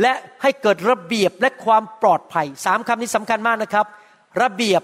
[0.01, 3.85] และให้เกิดระเบียบและความปลอดภัยสามคำนี้สำคัญมากนะครับ
[4.41, 4.81] ระเบียบ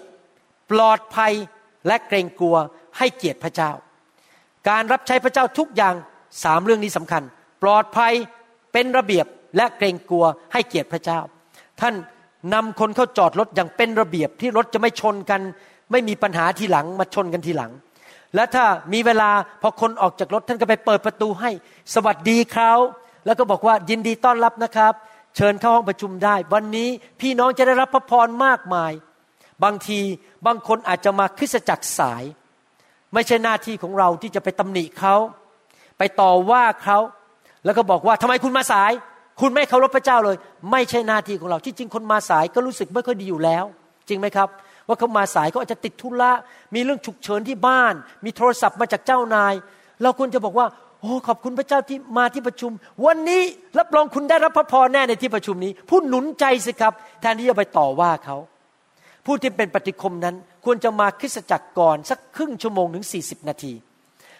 [0.72, 1.34] ปลอดภัย
[1.88, 2.56] และเกรงกลัว
[2.98, 3.72] ให้เกียรติพระเจ้า
[4.70, 5.96] การรับใช้พระเจ้าทุกอย่าง
[6.44, 7.24] สามเรื่องนี้สำคัญ
[7.64, 8.14] ปลอดภัย
[8.74, 9.26] เป็นระเบียบ
[9.58, 11.20] และเกรงกลัวให้เกียรติพระเจ้า
[11.82, 11.94] ท่าน
[12.54, 15.42] นำคนเข้าจอดรถอย่างเป็นระเบียบที่รถจะไม่ชนกัน
[15.92, 17.72] ไม่มีปัญหาทีหลังมาชนกันทีหลัง
[18.36, 19.32] และถ้ามีเวลา
[19.62, 21.52] พอคนออกจากรถท่านก็ไปเปิดประตูให้
[21.94, 22.72] สวัสดีเขา
[23.26, 24.94] แล้วก็บอกว่ายินดีต้อนรับนะครับ
[25.36, 26.90] เชิญเข้าห้องประชุมได้ วันนี้
[27.22, 28.92] พี่น้องจะได้รับพระพรมากมาย
[29.64, 30.00] บางที
[30.46, 32.24] บางคนอาจจะมาคริสจักรสาย
[33.14, 35.16] ไม่ใช่หน้าที่ของเราที่จะไปตำหนิเขา
[35.98, 37.00] ไปต่อว่าเขา
[37.66, 38.92] แล้วก็บอกว่าทำไมคุณมาสาย
[39.42, 40.38] คุณไม่เคารพพระเจ้าเลย
[40.72, 43.66] ไม่ใช่หน้าที่ของเราที่จริงคนมาสายก็รู้สึกไม่ค่อยดีอยู่แล้ว
[44.10, 44.50] จริงไหมครับ
[44.88, 46.32] ว่าเขามาสายเขาอาจจะติดธุระ
[46.76, 47.94] มีเรื่องฉุกเฉินที่บ้าน
[48.26, 49.54] มีโทรศัพท์มาจากเจ้านาย
[50.02, 50.68] เราควรจะบอกว่า
[51.00, 52.72] โอ้ขอบคุณพระเจ้าที่มาที่ประชุม
[53.06, 53.42] วันนี้
[53.80, 58.38] รับรองคุณได้รับพระพรแน่ในที่ประชุมนี้ ผู้หนุนใจสิครับ แทนที่จะไปต่อว่าเขา
[59.26, 63.74] ผู้ที่เป็นปฏิคมนั้น ควรจะมาคริสตจักรก่อนสักครึ่งชั่วโมงถึง40 นาที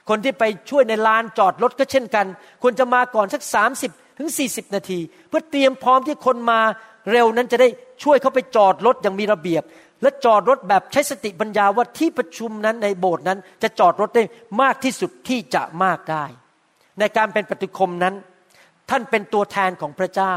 [0.10, 2.26] คนที่ไปช่วยในลานจอดรถก็เช่นกัน
[2.62, 3.42] ควรจะมาก่อนสัก
[3.82, 6.60] 30ถึง40 นาที เพื่อเตรียมพร้อมที่คนมา
[7.12, 7.68] เร็วนั้นจะได้
[8.04, 9.64] ช่วยเขาไปจอดรถอย่างมีระเบียบ
[10.04, 14.24] และจอดรถแบบใช้สติปัญญาว่าที่ประชุมนั้นในโบสถ์นั้น จะจอดรถได้
[14.62, 16.26] มากที่สุดที่จะมากได้
[17.00, 18.16] ในการเป็นปฏิคมนั้น
[18.90, 20.36] ท่านเป็นตัวแทนของพระเจ้า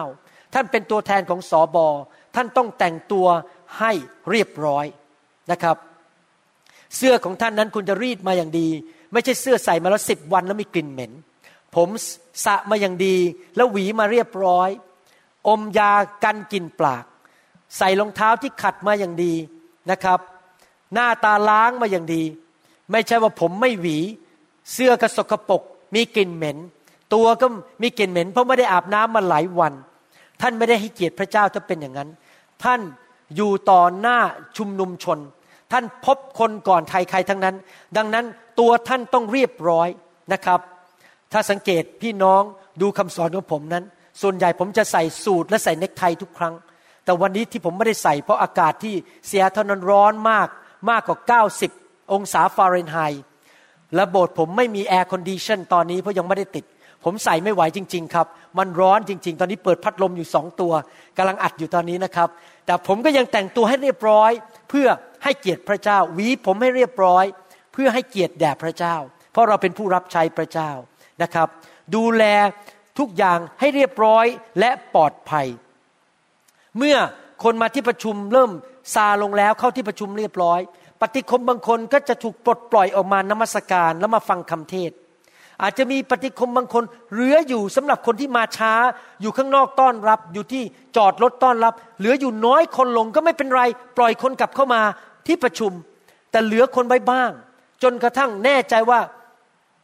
[0.55, 1.87] ท่านเป็นตัวแทนของสอบอ
[2.35, 3.27] ท่านต้องแต่งตัว
[3.79, 3.93] ให้
[4.31, 4.87] เรียบร้อย
[5.51, 5.77] นะครับ
[6.97, 8.69] เสื้อของท่านนั้นคุณจะรีดมาอย่างดี
[9.13, 11.13] ไม่ใช่เสื้อใส่มาแล้วสิบวันแล้วมีกลิ่นเหม็น
[11.77, 11.89] ผม
[12.45, 13.17] สะมาอย่างดี
[13.57, 14.69] แล้วหวีมาเรียบร้อย
[15.49, 15.93] อมยา
[16.25, 17.05] กันกลิ่นปลาก
[17.79, 19.35] ใส่รองเท้าที่ขัดมาอย่างดี
[19.91, 20.19] นะครับ
[20.95, 22.23] หน้าตาล้างมาอย่างดี
[22.93, 23.99] ไม่ใช่ว่าผมไม่หวี
[24.73, 25.63] เสื้อกระสกปรก
[25.95, 26.57] มีกลิ่นเหม็น
[27.15, 27.47] ตัวก็
[27.83, 29.73] มีกลิ่นเหม็น เพราะไม่ได้อาบน้ำมาหลายวัน
[30.41, 32.09] ท่านไม่ได้ให้เกียรติพระเจ้าถ้าเป็นอย่างนั้น
[32.65, 32.81] ท่าน
[33.37, 34.19] อยู่ต่อหน้า
[34.57, 35.19] ชุมนุมชน
[35.73, 37.57] ท่านพบคนก่อนใครใครทั้งนั้น
[37.97, 38.25] ดังนั้น
[38.61, 39.89] ตัวท่านต้องเรียบร้อย
[40.33, 40.61] นะครับ
[41.33, 42.43] ถ้าสังเกตพี่น้อง
[42.81, 43.85] ดูคำสอนของผมนั้น
[44.23, 46.55] ส่วนใหญ่ผมจะใส่สูทและใส่เนคไททุกครั้ง
[47.07, 48.95] แต่วันนี้ที่ผมไม่ได้ใส่เพราะอากาศที่
[49.27, 50.49] เสียทนนร้อนมาก
[50.91, 51.19] มากกว่า
[51.67, 53.23] 90 องศาฟาเรนไฮต์
[53.95, 56.65] และโบสถ์ผมไม่มี air condition ตอนนี้เพราะยังไม่ได้ติด
[57.05, 58.27] ผมใส่ไม่ไหวจริง ๆ ครับ
[58.59, 60.73] มันร้อนจริง ๆ ตอนนี้เปิดพัดลมอยู่สองตัว
[61.17, 62.29] กำลังอัดอยู่ตอนนี้นะครับ
[62.67, 64.31] แต่ผมก็ยังแต่งตัวให้เรียบร้อย
[64.71, 64.89] เพื่อ
[65.25, 67.25] ให้เกียรติพระเจ้าหวีผมให้เรียบร้อย
[67.73, 68.97] เพื่อให้เกียรติแด่พระเจ้า
[69.33, 70.71] เพราะเราเป็นผู้รับใช้พระเจ้า
[71.23, 71.49] นะครับ
[71.95, 72.25] ดูแล
[72.99, 74.27] ทุกอย่างให้เรียบร้อย
[74.59, 75.47] และปลอดภัย
[76.79, 76.97] เมื่อ
[77.45, 78.51] คนมาที่ประชุมเริ่ม
[78.95, 80.61] ซาลงแล้วเข้าที่ประชุมเรียบร้อย
[81.01, 84.93] ปฏิคมบางคนก็จะถูกปลดปล่อยออกมานมัสการแล้วมาฟังคำเทศ
[85.63, 88.73] อาจจะมีปฏิคมบางคนเหลืออยู่สำหรับคนที่มาช้า
[89.21, 90.63] อยู่ข้างนอกต้อนรับ อยู่ที่
[90.97, 93.63] จอดรถต้อนรับ เหลืออยู่น้อยคนลงก็ไม่เป็นไร
[93.97, 94.83] ปล่อยคนกลับเข้ามา
[95.27, 95.73] ที่ประชุม
[96.31, 97.31] แต่เหลือคนไว้บ้าง
[97.83, 99.01] จนกระทั่งแน่ใจว่า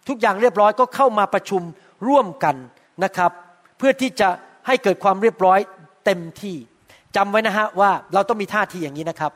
[0.09, 1.63] ทุกอย่างเรียบร้อยก็เข้ามาประชุม
[2.09, 2.57] ร่วมกัน
[3.05, 3.31] นะครับ
[3.79, 4.29] เพื่อที่จะ
[4.67, 5.59] ให้เกิดความเรียบร้อย
[6.05, 6.57] เต็มที่
[7.17, 9.33] จำไว้นะฮะว่าเราต้องมีท่าทีอย่างนี้นะครับ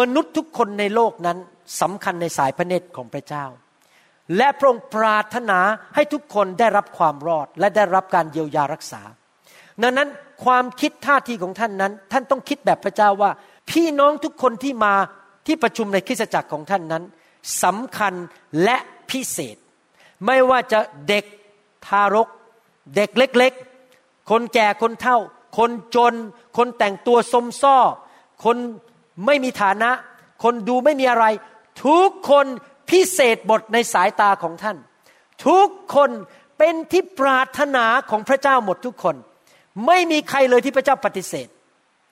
[0.00, 1.38] มนุษย์ทุกคนในโลกนั้น
[1.80, 3.44] สำคัญในสายพระเนตรของพระเจ้า
[4.36, 5.58] และพระองค์ปรารถนา
[5.94, 9.02] ให้ทุกคนได้รับความรอดและได้รับการเยียวยารักษา
[9.82, 10.08] ดังนั้น
[10.44, 13.30] ความคิดท่าทีของท่านนั้น ท่านต้องคิดแบบพระเจ้าว่า
[13.70, 14.94] พี่น้องทุกคนที่มา
[15.46, 17.04] ที่ประชุมในคริสตจักรของท่านนั้น
[17.62, 18.14] สำคัญ
[18.64, 18.76] และ
[19.10, 19.56] พิเศษ
[20.26, 20.78] ไม่ว่าจะ
[21.08, 21.24] เด็ก
[21.86, 22.28] ทารก
[22.96, 23.52] เด็กเล็ก
[23.90, 25.18] ๆ คนแก่คนเฒ่า
[25.58, 26.14] คนจน
[26.56, 27.76] คนแต่งตัวสมซ้อ
[28.44, 28.56] คน
[29.26, 29.90] ไม่มีฐานะ
[30.42, 31.24] คนดูไม่มีอะไร
[31.84, 32.46] ทุกคน
[32.90, 34.76] พิเศษบทในสายตาของท่าน
[35.46, 36.10] ทุกคน
[36.58, 39.16] เป็นที่ปรารถนาของพระเจ้าหมดทุกคน
[39.86, 41.48] ไม่มีใครเลยที่พระเจ้าปฏิเสธ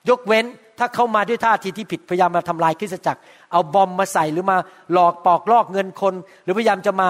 [0.08, 0.44] ยกเว้น
[0.78, 3.20] ถ้าเข้ามาด้วยท่าทีที่ผิดพยายามมาทำลายคริสตจักร
[3.52, 4.56] เอาบอมมาใส่หรือมา
[4.92, 7.08] หลอกปอกลอกเงินคน หรือพยายามจะมา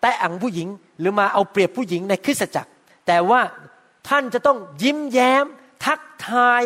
[0.00, 0.68] แตะอังผู้หญิง
[1.00, 2.70] หรือมาเอาเปรียบผู้หญิงในคริสตจักร
[3.06, 3.40] แต่ว่า
[4.08, 5.44] ท่านจะต้องยิ้มแย้ม
[5.84, 6.62] ทักทาย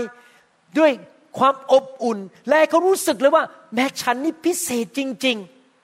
[0.79, 0.93] ด้วย
[1.39, 3.45] ความอบอุ่น และเขารู้สึกเลยว่า
[3.75, 5.37] แม้ฉันนี่พิเศษจริง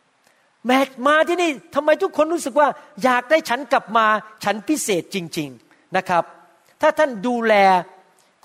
[0.08, 2.68] ๆ แม้มาที่นี่ทำไมทุกคนรู้สึกว่า
[3.04, 4.06] อยากได้ฉันกลับมา
[4.44, 6.24] ฉันพิเศษจริง ๆนะครับ
[6.80, 7.54] ถ้าท่านดูแล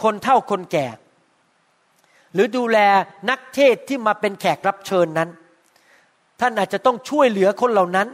[0.04, 0.88] คนเท่าคนแก่
[2.34, 2.78] หรือดูแล
[3.30, 5.30] นักเทศที่มาเป็นแขกรับเชิญนั้น
[6.40, 8.08] ท่านอาจจะต้องช่วยเหลือคนเหล่านั้น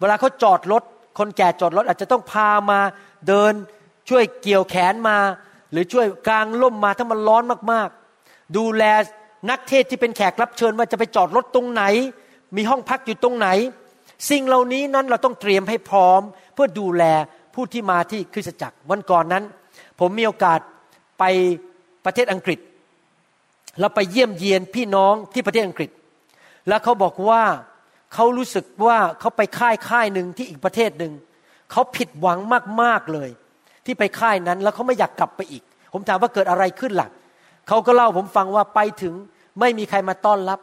[0.00, 0.82] เวลาเขาจอดรถ
[1.18, 2.80] คนแก่จอดรถอาจจะต้องพามา
[3.28, 3.52] เดิน
[4.08, 5.16] ช่วยเกี่ยวแขนมา
[5.74, 8.84] หรือช่วยกลางล่มมาถ้ามันร้อนมากๆ ดูแล
[9.50, 11.82] นักเทศที่เป็นแขกรับเชิญว่าจะไปจอดรถตรงไหน
[12.56, 13.48] มีห้องพักอยู่ตรงไหน
[14.30, 16.20] สิ่งเหล่านี้นั้นเราต้องเตรียมให้พร้อม
[16.54, 17.04] เพื่อดูแล
[17.54, 19.44] ผู้ที่มาที่คริสตจักรวันก่อนนั้น
[20.00, 20.60] ผมมีโอกาส
[21.18, 21.24] ไป
[22.04, 22.58] ประเทศอังกฤษ
[23.80, 25.90] เราไปเยี่ยมเยียนพี่น้องที่ประเทศอังกฤษ
[26.68, 27.42] แล้วเขาบอกว่า
[28.14, 31.12] เขารู้สึกว่าเขาไปค่ายค่ายหนึ่งที่อีกประเทศหนึ่ง
[31.72, 32.38] เขาผิดหวัง
[32.82, 33.30] มากๆเลย
[33.86, 35.62] ที่ไปค่ายนั้น แล้วเขาไม่อยากกลับไปอีก
[35.92, 37.10] ผมถามว่าเกิดอะไรขึ้นหลัก
[37.68, 39.14] เขาก็เล่าผมฟังว่าไปถึง
[39.60, 40.60] ไม่มีใครมาต้อนรับ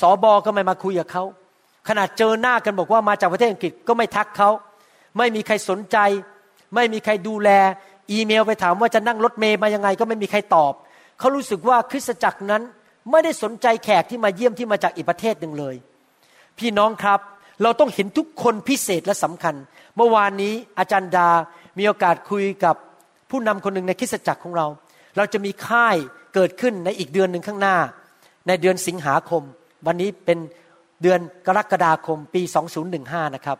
[0.00, 1.24] สอบอก็ไม่มาคุยกับเขา
[1.88, 4.50] ขนาดเจอหน้ากันบอกว่ามาจากประเทศอังกฤษก็ไม่ทักเขา
[5.18, 5.96] ไม่มีใครสนใจ
[6.74, 7.50] ไม่มีใครดูแล
[8.12, 10.72] อีเมลไปถามว่าจะนั่งรถเมย์มายังไงก็ไม่มีใครตอบ
[11.18, 12.62] เขารู้สึกว่าคริสตจักรนั้น
[13.10, 15.74] ไม่ได้สนใจแขกที่มาเยี่ยมที่มาจากอีกประเทศหนึ่งเลย
[16.58, 17.20] พี่น้องครับ
[17.62, 19.54] เราต้องเห็นทุกคนพิเศษและสำคัญ
[19.96, 21.28] เมื่อวานนี้อาจารย์ดา
[21.78, 22.76] มีโอกาสคุยกับ
[23.30, 24.66] ผู้นำคนหนึ่งในคริสตจักรของเรา
[25.16, 25.96] เราจะมีค่าย
[26.34, 27.76] เกิดขึ้นในอีกเดือนหนึ่งข้างหน้า
[28.46, 29.42] ในเดือนสิงหาคม
[29.86, 30.38] วันนี้เป็น
[31.02, 32.42] เดือนกรกฎาคมปี
[32.88, 33.58] 2015 นะครับ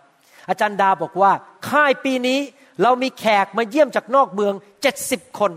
[0.49, 1.33] อาจารย์ดาบอกว่า
[1.69, 2.39] ค่ายปีนี้
[2.83, 4.55] เรามีแขกมาเยี่ยมจากนอกเมือง
[4.97, 5.53] 70 คน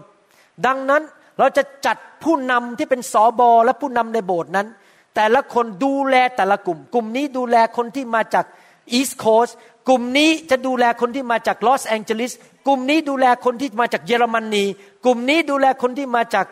[0.65, 1.01] ดังนั้น
[1.39, 4.67] เราจะจัดผู้นำที่เป็นสอบอและผู้นำในโบสถ์นั้น
[5.15, 8.45] แต่ละคนดูแลแต่ละกลุ่ม กลุ่มนี้ดูแลคนที่มาจาก
[8.93, 9.47] อีสต์โคส
[9.87, 12.31] กลุ่มนี้จะดูแลคนที่มาจากลอสแองเจลิส
[12.67, 14.65] กลุ่มนี้ดูแลคนที่มาจากเยอรมนี
[15.05, 16.45] กลุ่มนี้ดูแลคนที่มาจาก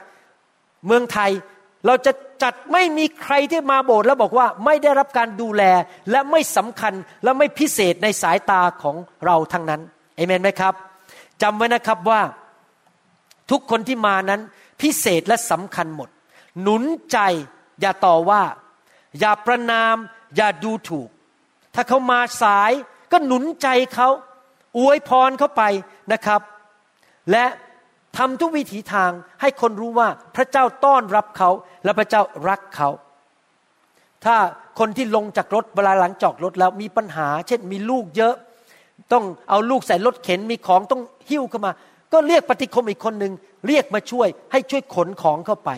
[0.86, 1.32] เมืองไทย
[1.86, 2.12] เราจะ
[2.44, 5.64] จัดไม่มีใครที่มาโบสถ์แล้วบอกว่าไม่ได้รับการดูแล
[6.12, 9.82] และไม่สำคัญและไม่พิเศษในสายตาของเราทั้งนั้น
[10.16, 10.74] เอเมนไหมครับ
[11.42, 12.22] จำไว้นะครับว่า
[13.52, 14.42] ทุกคนที่มานั้น
[14.82, 16.10] พิเศษและสำคัญหมด
[16.62, 17.18] หนุนใจ
[17.82, 18.44] อย่าต่อว่า
[19.20, 19.96] อย่าประนาม
[20.36, 21.10] อย่าดูถูก
[21.76, 22.72] ถ้าเขามาสาย
[23.12, 24.10] ก็หนุนใจเขา
[24.78, 25.64] อวยพรเขาไป
[26.14, 26.41] นะครับ
[27.32, 27.45] และ
[28.18, 31.49] ทำทุกวิถีทางให้คนรู้ว่าพระเจ้าต้อนรับเขา
[31.84, 32.89] และพระเจ้ารักเขา
[34.26, 34.36] ถ้า
[34.80, 38.36] คนที่ลงจากรถเวลาหลังจอดรถแล้วมีปัญหา เช่นมีลูกเยอะ
[39.14, 41.72] ต้องเอาลูกใส่รถเข็นมีของต้องหิ้วเข้ามา
[42.14, 43.34] ก็เรียกปฏิคมอีกคนหนึ่ง
[43.68, 45.70] เรียกมาช่วยให้ช่วยขนของเข้าไป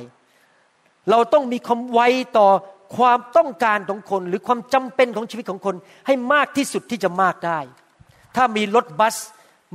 [1.10, 2.02] เราต้องมีความไว
[2.38, 2.48] ต่อ
[2.96, 5.76] ความต้องการของคนหรือความจำเป็นของชีวิตของคน
[6.08, 7.60] ให้มากที่สุดที่จะมากได้
[8.36, 9.16] ถ้ามีรถบัส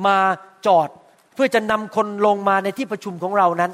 [0.07, 0.17] มา
[0.67, 0.89] จอด
[1.35, 3.73] เพื่อจะนำคนลงมาในที่ประชุมของเรานั้น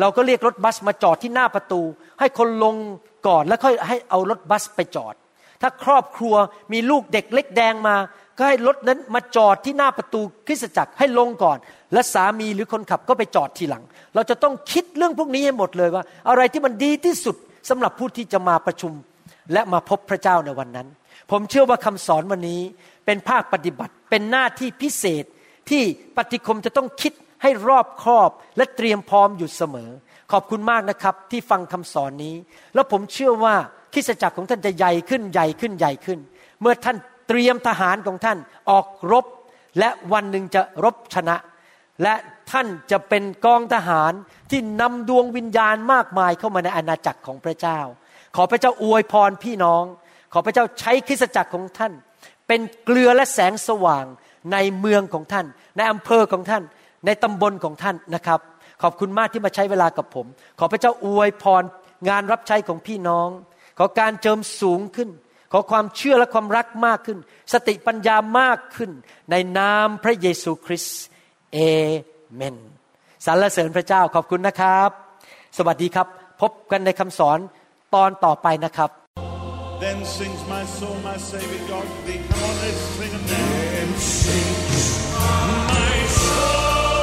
[0.00, 1.80] เราก็เรียกรถบัสมาจอดที่หน้าประตู
[2.20, 2.74] ให้คนลง
[3.28, 5.14] ก่อนแล้วค่อยให้เอารถบัสไปจอด
[5.62, 6.34] ถ้าครอบครัว
[6.72, 7.96] มีลูกเด็กเล็กแดงมา
[8.38, 11.58] ก็ให้รถนั้นมาจอดที่หน้าประตูคริสตจักรให้ลงก่อน
[11.92, 13.82] และสามีหรือคนขับก็ไปจอดทีหลัง
[14.14, 17.36] เราจะต้องคิดเรื่องพวกนี้ให้หมดเลยว่า อะไรที่มันดีที่สุด
[17.68, 18.92] สำหรับผู้ที่จะมาประชุม
[19.52, 20.88] และมาพบพระเจ้าในวันนั้น
[21.30, 22.60] ผมเชื่อว่าคำสอนวันนี้
[23.06, 25.24] เป็นภาคปฏิบัติ เป็นหน้าที่พิเศษ
[25.70, 25.82] ที่
[26.16, 27.12] ปฏิคมจะต้องคิด
[27.42, 29.90] ให้รอบคอบและเตรียมพร้อมอยู่เสมอ
[30.32, 32.34] ขอบคุณมากนะครับที่ฟังคำสอนนี้
[32.74, 33.54] แล้วผมเชื่อว่า
[33.92, 36.18] คริสจักรของท่านจะใหญ่ขึ้นใหญ่ขึ้นใหญ่ขึ้น
[36.60, 36.96] เมื่อท่าน
[37.28, 38.38] เตรียมทหารของท่าน
[38.70, 39.26] ออกรบ
[39.78, 41.36] และวันหนึ่งจะรบชนะ
[42.02, 42.14] และ
[42.50, 44.12] ท่านจะเป็นกองทหาร
[44.50, 47.80] ที่นำดวงวิญญาณมากมายเข้ามาในอาณาจักรของพระเจ้า
[48.36, 49.84] ขอพระเจ้าอวยพรพี่น้อง
[50.32, 51.92] ขอพระเจ้าใช้คริสตจักรของท่าน
[52.48, 54.04] เป็นเกลือและแสงสว่าง
[54.52, 56.62] ในเมืองของท่าน ในอำเภอของท่าน
[57.06, 58.40] ในตำบลของท่านนะครับ
[58.82, 60.26] ขอบคุณมากที่มาใช้เวลากับผม
[60.58, 61.62] ขอพระเจ้าอวยพร
[62.08, 63.28] งานรับใช้ของพี่น้อง
[63.78, 65.08] ขอการเจิมสูงขึ้น
[65.52, 67.18] ขอความเชื่อและความรักมากขึ้น
[67.52, 68.90] สติปัญญามากขึ้น
[69.30, 71.00] ในนามพระเยซูคริสต์
[71.52, 71.58] เอ
[72.36, 72.56] เมน
[73.26, 74.90] สรรเสริญพระเจ้าขอบคุณนะครับ
[75.58, 76.06] สวัสดีครับ
[76.40, 77.38] พบกันในคำสอน
[77.94, 78.90] ตอนต่อไปนะครับ
[79.84, 82.20] Then sings my soul, my Savior God to thee.
[82.30, 83.48] Come on, let's sing it now.
[83.74, 83.90] Then
[84.22, 84.84] sings
[85.20, 86.94] my soul,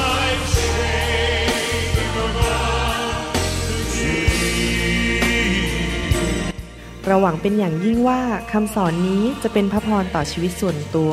[0.00, 3.32] my Savior God
[3.68, 4.30] to thee.
[7.06, 8.20] เราหวังเป็นอย่างยิ่งว่า
[8.52, 11.12] คำสอนนี้จะเป็นพระพรต่อชีวิตส่วนตัว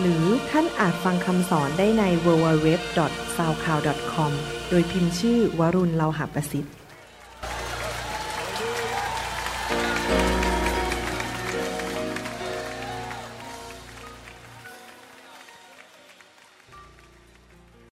[0.00, 4.32] หรือท่านอาจฟังคำสอนได้ใน www.soundcloud.com
[4.70, 6.74] โดยพิมพ์ชื่อวรุณเลาหะประสิทธิ์